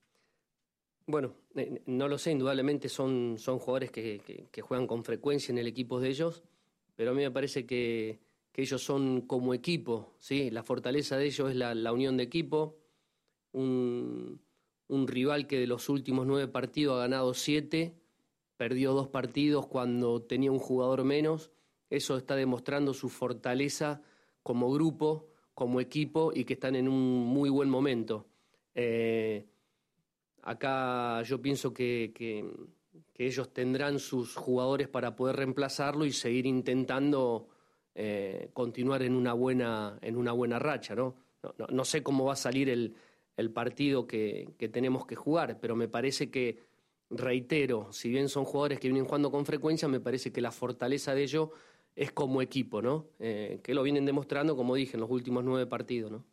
Bueno, 1.08 1.34
eh, 1.56 1.82
no 1.88 2.08
lo 2.08 2.18
sé, 2.18 2.32
indudablemente 2.32 2.88
son, 2.90 3.36
son 3.38 3.60
jugadores 3.60 3.92
que, 3.92 4.50
juegan 4.62 4.88
con 4.88 5.04
frecuencia 5.04 5.52
en 5.52 5.58
el 5.58 5.68
equipo 5.68 6.00
de 6.00 6.10
ellos, 6.10 6.44
pero 6.96 7.12
a 7.12 7.14
mí 7.14 7.22
me 7.22 7.32
parece 7.32 7.66
que, 7.66 8.20
ellos 8.54 8.84
son 8.84 9.22
como 9.22 9.54
equipo, 9.54 10.14
¿sí? 10.20 10.52
La 10.52 10.62
fortaleza 10.62 11.18
de 11.18 11.26
ellos 11.26 11.50
es 11.50 11.56
la, 11.56 11.94
unión 11.94 12.18
de 12.18 12.24
equipo. 12.24 12.78
Un, 13.54 14.42
un, 14.88 15.08
rival 15.08 15.48
que 15.48 15.58
de 15.58 15.68
los 15.68 15.90
últimos 15.90 16.28
nueve 16.28 16.48
partidos 16.48 16.98
ha 16.98 17.00
ganado 17.00 17.34
siete, 17.34 17.96
perdió 18.58 18.94
dos 18.94 19.08
partidos 19.08 19.68
cuando 19.68 20.22
tenía 20.22 20.52
un 20.52 20.60
jugador 20.60 21.04
menos. 21.06 21.50
Eso 21.90 22.18
está 22.18 22.36
demostrando 22.36 22.94
su 22.94 23.10
fortaleza 23.10 24.04
como 24.44 24.72
grupo, 24.72 25.32
como 25.54 25.82
equipo 25.82 26.32
y 26.34 26.46
que 26.46 26.54
están 26.54 26.76
en 26.76 26.88
un 26.88 27.26
muy 27.26 27.50
buen 27.50 27.70
momento. 27.70 28.28
Eh, 28.76 29.48
acá 30.44 31.22
yo 31.24 31.42
pienso 31.42 31.74
que, 31.74 32.12
que, 32.14 32.46
ellos 33.18 33.54
tendrán 33.54 34.00
sus 34.00 34.36
jugadores 34.36 34.88
para 34.88 35.16
poder 35.16 35.36
reemplazarlo 35.36 36.06
y 36.06 36.12
seguir 36.12 36.48
intentando 36.48 37.50
eh, 37.94 38.50
continuar 38.52 39.04
en 39.04 39.14
una 39.14 39.34
buena, 39.34 40.00
en 40.02 40.18
una 40.18 40.32
buena 40.32 40.58
racha. 40.58 40.96
¿no? 40.96 41.14
No, 41.70 41.86
sé 41.86 42.02
cómo 42.02 42.26
va 42.26 42.34
a 42.34 42.36
salir 42.36 42.68
el, 42.68 42.96
el 43.38 43.52
partido 43.52 44.08
que, 44.08 44.56
que, 44.58 44.70
tenemos 44.70 45.06
que 45.06 45.16
jugar, 45.16 45.60
pero 45.60 45.76
me 45.76 45.88
parece 45.88 46.32
que, 46.32 46.64
reitero, 47.12 47.94
si 47.94 48.10
bien 48.10 48.28
son 48.28 48.44
jugadores 48.44 48.80
que 48.80 48.88
vienen 48.88 49.06
jugando 49.06 49.30
con 49.30 49.46
frecuencia, 49.46 49.88
me 49.88 50.00
parece 50.00 50.32
que 50.32 50.42
la 50.42 50.52
fortaleza 50.52 51.14
de 51.14 51.22
ellos 51.22 51.50
es 51.96 52.12
como 52.12 52.42
equipo, 52.42 52.82
¿no? 52.82 53.08
Eh, 53.20 53.60
que 53.64 53.74
lo 53.74 53.84
vienen 53.84 54.06
demostrando, 54.06 54.56
como 54.56 54.76
dije, 54.76 54.96
en 54.96 55.02
los 55.02 55.10
últimos 55.10 55.44
nueve 55.44 55.68
partidos, 55.68 56.12
¿no? 56.12 56.24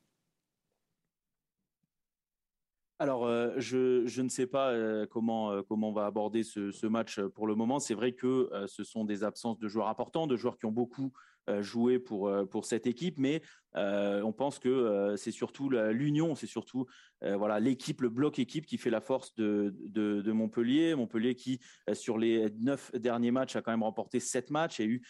Alors, 3.00 3.26
euh, 3.26 3.52
je, 3.58 4.20
ne 4.20 4.28
sais 4.28 4.48
pas 4.48 4.70
euh, 4.70 5.06
comment, 5.06 5.52
euh, 5.52 5.62
comment 5.62 5.90
on 5.90 5.92
va 5.92 6.06
aborder 6.06 6.42
ce, 6.42 6.86
match 6.86 7.20
pour 7.20 7.46
le 7.46 7.54
moment. 7.54 7.78
C'est 7.78 7.94
vrai 7.94 8.12
que 8.12 8.50
ce 8.66 8.82
sont 8.82 9.04
des 9.04 9.22
absences 9.22 9.58
de 9.58 9.68
joueurs 9.68 9.88
importants, 9.88 10.26
de 10.26 10.36
joueurs 10.36 10.58
qui 10.58 10.66
ont 10.66 10.72
beaucoup 10.72 11.12
jouer 11.60 11.98
pour, 11.98 12.28
euh, 12.28 12.44
pour 12.44 12.64
cette 12.64 12.86
équipe, 12.86 13.18
mais 13.18 13.42
euh, 13.76 14.22
on 14.22 14.32
pense 14.32 14.58
que 14.58 15.14
c'est 15.16 15.30
surtout 15.30 15.68
l'union, 15.70 16.34
c'est 16.34 16.46
surtout 16.46 16.86
voilà 17.22 17.60
l'équipe, 17.60 18.00
le 18.00 18.08
bloc 18.08 18.38
équipe 18.38 18.64
qui 18.64 18.78
fait 18.78 18.90
la 18.90 19.00
force 19.00 19.34
de, 19.34 19.74
de, 19.88 20.32
Montpellier. 20.32 20.94
Montpellier 20.94 21.34
qui, 21.34 21.60
sur 21.92 22.16
les 22.16 22.46
neuf 22.60 22.90
derniers 22.94 23.30
matchs, 23.30 23.56
a 23.56 23.62
quand 23.62 23.70
même 23.70 23.82
remporté 23.82 24.20
sept 24.20 24.50
matchs, 24.50 24.80
et 24.80 24.84
eu 24.84 25.02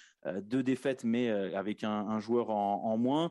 deux 0.42 0.62
défaites, 0.62 1.04
mais 1.04 1.30
avec 1.30 1.84
un, 1.84 2.18
joueur 2.18 2.50
en, 2.50 2.96
moins. 2.98 3.30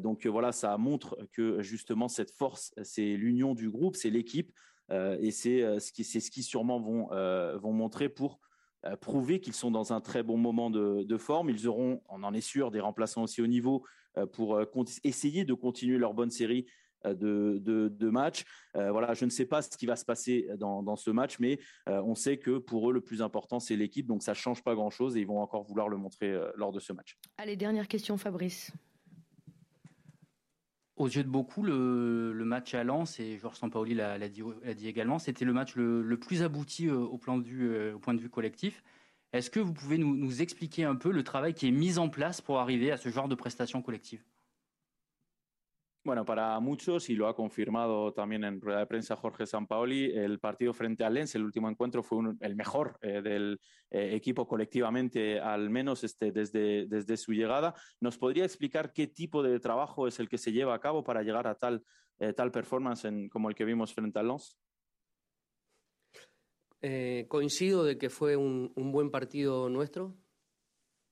donc 0.00 0.26
voilà, 0.26 0.52
ça 0.52 0.76
montre 0.76 1.16
que 1.32 1.62
justement 1.62 2.08
cette 2.08 2.32
force, 2.32 2.72
c'est 2.82 3.16
l'union 3.16 3.54
du 3.54 3.70
groupe, 3.70 3.96
c'est 3.96 4.10
l'équipe. 4.10 4.52
et 4.92 5.30
c'est 5.30 5.80
ce 5.80 5.92
qui, 5.92 6.04
ce 6.04 6.30
qui 6.30 6.42
sûrement 6.42 6.80
vont, 6.80 7.08
vont 7.58 7.72
montrer 7.72 8.08
pour 8.08 8.40
euh, 8.40 8.55
prouver 9.00 9.40
qu'ils 9.40 9.54
sont 9.54 9.70
dans 9.70 9.92
un 9.92 10.00
très 10.00 10.22
bon 10.22 10.36
moment 10.36 10.70
de, 10.70 11.16
forme. 11.18 11.50
Ils 11.50 11.66
auront, 11.66 12.02
on 12.08 12.22
en 12.22 12.32
est 12.34 12.40
sûr, 12.40 12.70
des 12.70 12.80
remplaçants 12.80 13.22
aussi 13.22 13.42
au 13.42 13.46
niveau 13.46 13.84
euh, 14.16 14.26
pour 14.26 14.56
euh, 14.56 14.64
essayer 15.02 15.44
de 15.44 15.54
continuer 15.54 15.98
leur 15.98 16.14
bonne 16.14 16.30
série 16.30 16.66
de, 17.04 17.60
de, 17.62 18.10
matchs. 18.10 18.44
voilà, 18.74 19.14
je 19.14 19.26
ne 19.26 19.30
sais 19.30 19.46
pas 19.46 19.62
ce 19.62 19.76
qui 19.76 19.86
va 19.86 19.94
se 19.94 20.04
passer 20.04 20.48
dans, 20.58 20.96
ce 20.96 21.10
match, 21.10 21.38
mais 21.38 21.60
on 21.86 22.16
sait 22.16 22.36
que 22.36 22.58
pour 22.58 22.90
eux, 22.90 22.92
le 22.92 23.00
plus 23.00 23.22
important, 23.22 23.60
c'est 23.60 23.76
l'équipe. 23.76 24.06
Donc 24.06 24.24
ça 24.24 24.32
ne 24.32 24.36
change 24.36 24.64
pas 24.64 24.74
grand-chose 24.74 25.16
et 25.16 25.20
ils 25.20 25.26
vont 25.26 25.38
encore 25.38 25.62
vouloir 25.62 25.88
le 25.88 25.98
montrer 25.98 26.36
lors 26.56 26.72
de 26.72 26.80
ce 26.80 26.92
match. 26.92 27.16
Allez, 27.38 27.54
dernière 27.54 27.86
question, 27.86 28.16
Fabrice. 28.16 28.72
Aux 30.96 31.08
yeux 31.08 31.24
de 31.24 31.28
beaucoup, 31.28 31.62
le, 31.62 32.32
match 32.44 32.72
à 32.74 32.82
Lens, 32.82 33.20
et 33.20 33.36
Georges 33.38 33.58
Sampaoli 33.58 33.94
l'a 33.94 34.28
dit, 34.28 34.42
également, 34.88 35.18
c'était 35.18 35.44
le 35.44 35.52
match 35.52 35.76
le, 35.76 36.16
plus 36.16 36.42
abouti 36.42 36.88
euh, 36.88 36.94
euh, 36.94 37.92
au 37.92 37.98
point 37.98 38.14
de 38.14 38.20
vue 38.20 38.30
collectif. 38.30 38.82
Est-ce 39.34 39.50
que 39.50 39.60
vous 39.60 39.74
pouvez 39.74 39.98
nous, 39.98 40.16
nous 40.16 40.40
expliquer 40.40 40.84
un 40.84 40.96
peu 40.96 41.10
le 41.10 41.22
travail 41.22 41.52
qui 41.52 41.68
est 41.68 41.72
mis 41.72 41.98
en 41.98 42.08
place 42.08 42.40
pour 42.40 42.60
arriver 42.60 42.90
à 42.92 42.96
ce 42.96 43.10
genre 43.10 43.28
de 43.28 43.34
prestations 43.34 43.82
collectives? 43.82 44.24
Bueno, 46.06 46.24
para 46.24 46.60
muchos, 46.60 47.10
y 47.10 47.16
lo 47.16 47.26
ha 47.26 47.34
confirmado 47.34 48.12
también 48.12 48.44
en 48.44 48.60
rueda 48.60 48.78
de 48.78 48.86
prensa 48.86 49.16
Jorge 49.16 49.44
Sampaoli, 49.44 50.04
el 50.04 50.38
partido 50.38 50.72
frente 50.72 51.02
al 51.02 51.14
Lens, 51.14 51.34
el 51.34 51.42
último 51.42 51.68
encuentro, 51.68 52.00
fue 52.04 52.18
el 52.42 52.54
mejor 52.54 52.96
eh, 53.02 53.20
del 53.22 53.60
eh, 53.90 54.14
equipo 54.14 54.46
colectivamente, 54.46 55.40
al 55.40 55.68
menos 55.68 56.04
este, 56.04 56.30
desde, 56.30 56.86
desde 56.86 57.16
su 57.16 57.32
llegada. 57.32 57.74
¿Nos 57.98 58.18
podría 58.18 58.44
explicar 58.44 58.92
qué 58.92 59.08
tipo 59.08 59.42
de 59.42 59.58
trabajo 59.58 60.06
es 60.06 60.20
el 60.20 60.28
que 60.28 60.38
se 60.38 60.52
lleva 60.52 60.76
a 60.76 60.78
cabo 60.78 61.02
para 61.02 61.24
llegar 61.24 61.48
a 61.48 61.56
tal, 61.56 61.82
eh, 62.20 62.32
tal 62.32 62.52
performance 62.52 63.08
como 63.28 63.48
el 63.48 63.56
que 63.56 63.64
vimos 63.64 63.92
frente 63.92 64.20
al 64.20 64.28
Lens? 64.28 64.56
coincido 67.26 67.82
de 67.82 67.98
que 67.98 68.10
fue 68.10 68.36
un, 68.36 68.72
un 68.76 68.92
buen 68.92 69.10
partido 69.10 69.68
nuestro. 69.68 70.16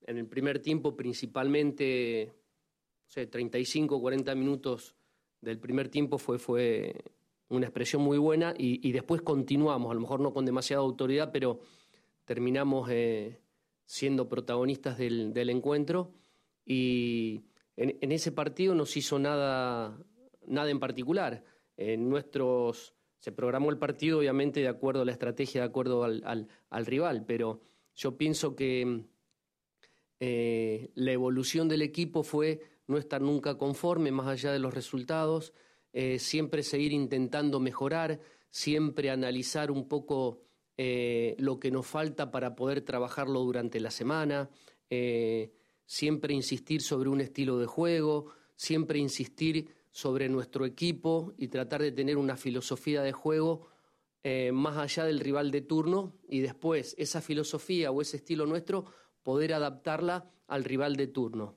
En 0.03 0.19
el 0.19 0.29
primer 0.29 0.61
tiempo, 0.61 0.95
principalmente 0.95 2.44
sé, 3.15 3.27
35 3.27 3.97
o 3.97 4.01
40 4.01 4.35
minutos 4.35 4.97
del 5.41 5.59
primer 5.59 5.89
tiempo 5.89 6.19
fue, 6.19 6.39
fue 6.39 6.95
una 7.49 7.67
expresión 7.67 8.03
muy 8.03 8.19
buena 8.19 8.55
y, 8.57 8.91
después 8.93 9.23
continuamos, 9.23 9.91
a 9.91 9.95
lo 9.95 10.01
mejor 10.01 10.21
no 10.21 10.33
con 10.33 10.45
demasiada 10.45 10.83
autoridad, 10.83 11.31
pero 11.33 11.61
terminamos 12.25 12.89
eh, 12.91 13.41
siendo 13.85 14.29
protagonistas 14.29 14.99
del, 14.99 15.49
encuentro 15.51 16.13
y 16.65 17.43
en, 17.77 18.11
ese 18.11 18.33
partido 18.33 18.75
no 18.75 18.87
se 18.87 19.01
hizo 19.01 19.19
nada, 19.19 19.97
nada 20.47 20.71
en 20.71 20.81
particular. 20.81 21.45
En 21.77 22.09
nuestros, 22.09 22.95
se 23.19 23.33
programó 23.33 23.71
el 23.71 23.79
partido 23.79 24.19
obviamente 24.19 24.61
de 24.61 24.69
acuerdo 24.69 25.03
a 25.03 25.05
la 25.05 25.13
estrategia, 25.13 25.61
de 25.61 25.67
acuerdo 25.67 26.05
al, 26.05 26.49
rival, 26.87 27.25
pero 27.27 27.61
yo 27.95 28.17
pienso 28.17 28.57
que 28.57 29.05
eh, 30.21 30.91
la 30.95 31.13
evolución 31.13 31.69
del 31.69 31.83
equipo 31.83 32.23
fue 32.23 32.74
no 32.87 32.99
estar 32.99 33.21
nunca 33.21 33.57
conforme 33.57 34.13
más 34.13 34.27
allá 34.27 34.53
de 34.53 34.59
los 34.59 34.75
resultados, 34.75 35.53
eh, 35.93 36.19
siempre 36.19 36.63
seguir 36.63 36.93
intentando 36.93 37.61
mejorar, 37.61 38.21
siempre 38.51 39.11
analizar 39.11 39.71
un 39.71 39.89
poco 39.89 40.43
eh, 40.77 41.37
lo 41.39 41.61
que 41.61 41.71
nos 41.71 41.87
falta 41.87 42.31
para 42.31 42.57
poder 42.57 42.81
trabajarlo 42.81 43.41
durante 43.41 43.81
la 43.81 43.91
semana, 43.91 44.51
eh, 44.91 45.53
siempre 45.87 46.35
insistir 46.35 46.83
sobre 46.83 47.09
un 47.09 47.21
estilo 47.21 47.59
de 47.59 47.67
juego, 47.67 48.27
siempre 48.57 48.99
insistir 48.99 49.69
sobre 49.91 50.29
nuestro 50.29 50.67
equipo 50.67 51.33
y 51.37 51.49
tratar 51.49 51.81
de 51.81 51.93
tener 51.93 52.17
una 52.17 52.37
filosofía 52.37 53.03
de 53.03 53.13
juego 53.13 53.69
más 54.55 54.79
allá 54.79 55.05
del 55.05 55.21
rival 55.21 55.51
de 55.51 55.61
turno 55.61 56.15
y 56.27 56.41
después 56.41 56.95
esa 56.97 57.21
filosofía 57.21 57.91
o 57.91 58.01
ese 58.01 58.17
estilo 58.17 58.47
nuestro 58.47 58.87
poder 59.23 59.53
adaptarla 59.53 60.31
al 60.47 60.65
rival 60.65 60.97
de 60.97 61.09
turno. 61.09 61.57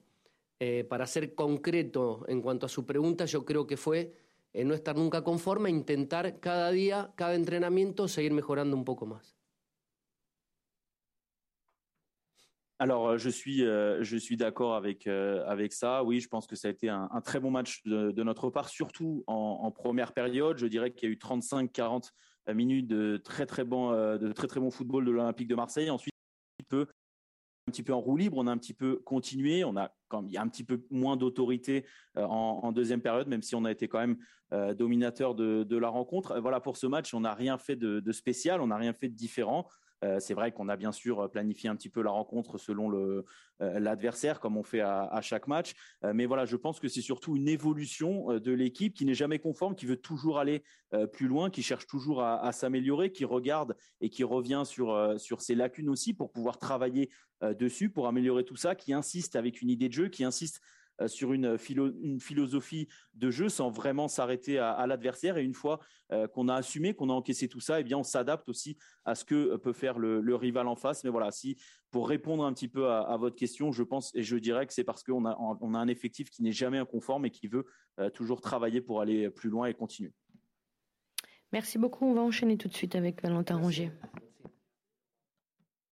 Eh, 0.60 0.84
para 0.86 1.06
ser 1.06 1.36
concreto 1.36 2.26
en 2.28 2.42
cuanto 2.42 2.66
a 2.66 2.70
su 2.70 2.86
pregunta, 2.86 3.26
yo 3.26 3.46
creo 3.46 3.68
que 3.68 3.78
fue 3.78 4.14
eh, 4.54 4.66
no 4.66 4.74
estar 4.74 4.96
nunca 4.96 5.24
conforme, 5.24 5.70
intentar 5.70 6.40
cada 6.40 6.72
día, 6.72 7.14
cada 7.16 7.36
entrenamiento, 7.36 8.08
seguir 8.08 8.34
mejorando 8.34 8.76
un 8.76 8.84
poco 8.84 9.06
más. 9.06 9.38
Alors, 12.80 13.08
euh, 13.08 13.18
je 13.18 13.30
suis, 13.30 13.64
euh, 13.64 14.04
je 14.04 14.18
suis 14.18 14.38
d'accord 14.38 14.76
avec, 14.76 15.08
euh, 15.08 15.44
avec 15.48 15.74
ça. 15.74 16.04
Oui, 16.04 16.20
je 16.20 16.28
pense 16.28 16.46
que 16.46 16.56
ça 16.56 16.68
a 16.68 16.72
été 16.72 16.90
un, 16.90 17.10
très 17.24 17.40
bon 17.40 17.50
match 17.50 17.84
de, 17.86 18.24
notre 18.24 18.50
part, 18.52 18.70
surtout 18.70 19.24
en, 19.26 19.72
première 19.72 20.14
période. 20.14 20.58
Je 20.58 20.68
dirais 20.68 20.92
qu'il 20.92 21.10
y 21.10 21.12
a 21.12 21.14
eu 21.14 21.18
35-40 21.18 22.12
minutes 22.54 22.88
de 22.88 23.18
très, 23.18 23.46
très 23.46 23.64
bon, 23.64 23.92
de 23.92 24.32
très, 24.32 24.48
très 24.48 24.60
bon 24.60 24.70
football 24.70 25.06
de 25.06 25.12
l'Olympique 25.12 25.48
de 25.48 25.56
Marseille. 25.56 25.90
Ensuite, 25.90 26.14
un 26.62 26.66
peu 26.70 26.88
un 27.68 27.72
petit 27.72 27.84
peu 27.84 27.94
en 27.94 28.00
roue 28.00 28.18
libre, 28.18 28.38
on 28.38 28.48
a 28.48 28.52
un 28.52 28.58
petit 28.58 28.74
peu 28.74 28.98
continué, 29.06 29.64
on 29.64 29.76
a 29.76 29.92
quand 30.08 30.26
il 30.26 30.32
y 30.32 30.38
a 30.38 30.42
un 30.42 30.48
petit 30.48 30.64
peu 30.64 30.86
moins 30.90 31.18
d'autorité 31.18 31.86
euh, 32.18 32.24
en, 32.24 32.72
deuxième 32.72 33.02
période, 33.02 33.28
même 33.28 33.42
si 33.42 33.56
on 33.56 33.66
a 33.66 33.72
été 33.72 33.88
quand 33.88 34.00
même 34.00 34.18
euh, 34.54 34.74
dominateur 34.74 35.36
de, 35.36 35.78
la 35.78 35.90
rencontre. 35.90 36.40
Voilà, 36.40 36.62
pour 36.62 36.78
ce 36.78 36.88
match, 36.88 37.14
on 37.14 37.22
n'a 37.22 37.34
rien 37.34 37.58
fait 37.58 37.76
de 37.76 38.12
spécial, 38.12 38.62
on 38.62 38.68
n'a 38.68 38.78
rien 38.78 38.94
fait 38.94 39.10
de 39.10 39.16
différent. 39.16 39.68
Euh, 40.04 40.20
c'est 40.20 40.34
vrai 40.34 40.52
qu'on 40.52 40.70
a 40.70 40.76
bien 40.76 40.92
sûr 40.92 41.30
planifié 41.30 41.70
un 41.70 41.76
petit 41.76 41.90
peu 41.90 42.02
la 42.02 42.12
rencontre 42.12 42.58
selon 42.58 42.92
euh, 42.94 43.24
l'adversaire, 43.60 44.40
comme 44.40 44.58
on 44.58 44.64
fait 44.64 44.82
à, 44.82 45.20
chaque 45.22 45.48
match. 45.48 45.74
Euh, 46.04 46.14
mais 46.14 46.26
voilà, 46.26 46.46
je 46.46 46.56
pense 46.56 46.80
que 46.80 46.88
c'est 46.88 47.02
surtout 47.02 47.36
une 47.36 47.48
évolution 47.48 48.40
de 48.40 48.52
l'équipe 48.52 48.94
qui 48.94 49.06
n'est 49.06 49.14
jamais 49.14 49.40
conforme, 49.40 49.76
qui 49.76 49.86
veut 49.86 49.98
toujours 49.98 50.40
aller 50.40 50.64
plus 51.12 51.28
loin, 51.28 51.50
qui 51.50 51.64
cherche 51.64 51.88
toujours 51.88 52.24
à, 52.24 52.52
s'améliorer, 52.52 53.12
qui 53.12 53.26
regarde 53.26 53.76
et 54.00 54.10
qui 54.10 54.24
revient 54.24 54.64
sur, 54.66 55.16
sur 55.20 55.42
ses 55.42 55.56
lacunes 55.56 55.90
aussi 55.90 56.14
pour 56.14 56.32
pouvoir 56.32 56.60
travailler 56.60 57.10
dessus, 57.42 57.90
pour 57.90 58.08
améliorer 58.08 58.46
tout 58.46 58.56
ça, 58.56 58.76
qui 58.76 58.94
insiste 58.94 59.36
avec 59.36 59.62
une 59.62 59.70
idée 59.70 59.90
de 59.90 59.94
jeu, 59.94 60.08
qui 60.08 60.24
insiste 60.24 60.62
euh, 60.62 60.62
sur 61.06 61.34
une, 61.34 61.58
une, 62.02 62.20
philosophie 62.20 62.88
de 63.14 63.30
jeu 63.30 63.50
sans 63.50 63.70
vraiment 63.70 64.08
s'arrêter 64.08 64.58
à, 64.58 64.86
l'adversaire. 64.88 65.38
Et 65.38 65.44
une 65.44 65.54
fois 65.54 65.80
euh, 66.12 66.28
qu'on 66.28 66.48
a 66.48 66.56
assumé, 66.56 66.94
qu'on 66.94 67.10
a 67.10 67.14
encaissé 67.14 67.48
tout 67.48 67.60
ça, 67.60 67.80
eh 67.80 67.84
bien, 67.84 67.98
on 67.98 68.04
s'adapte 68.04 68.50
aussi 68.50 68.78
à 69.06 69.14
ce 69.14 69.24
que 69.24 69.36
euh, 69.36 69.58
peut 69.58 69.74
faire 69.74 70.00
le, 70.00 70.36
rival 70.36 70.68
en 70.68 70.76
face. 70.76 71.04
Mais 71.04 71.10
voilà, 71.10 71.32
si 71.32 71.58
pour 71.92 72.10
répondre 72.10 72.44
un 72.44 72.54
petit 72.54 72.68
peu 72.68 72.90
à, 72.90 73.16
votre 73.18 73.36
question, 73.36 73.72
je 73.72 73.84
pense 73.84 74.14
et 74.16 74.24
je 74.24 74.38
dirais 74.38 74.66
que 74.66 74.74
c'est 74.74 74.84
parce 74.84 75.04
qu'on 75.04 75.26
a, 75.26 75.38
on 75.40 75.74
a 75.74 75.80
un 75.80 75.88
effectif 75.88 76.30
qui 76.30 76.44
n'est 76.44 76.52
jamais 76.52 76.78
inconforme 76.78 77.26
et 77.26 77.32
qui 77.32 77.48
veut 77.48 77.66
toujours 78.14 78.42
travailler 78.42 78.82
pour 78.82 79.02
aller 79.02 79.30
plus 79.30 79.50
loin 79.50 79.68
et 79.68 79.74
continuer. 79.74 80.12
Merci 81.54 81.78
beaucoup. 81.78 82.06
On 82.06 82.14
va 82.14 82.22
enchaîner 82.22 82.58
tout 82.58 82.68
de 82.68 82.74
suite 82.74 82.96
avec 82.96 83.22
Valentin 83.22 83.58
Rongier. 83.58 83.92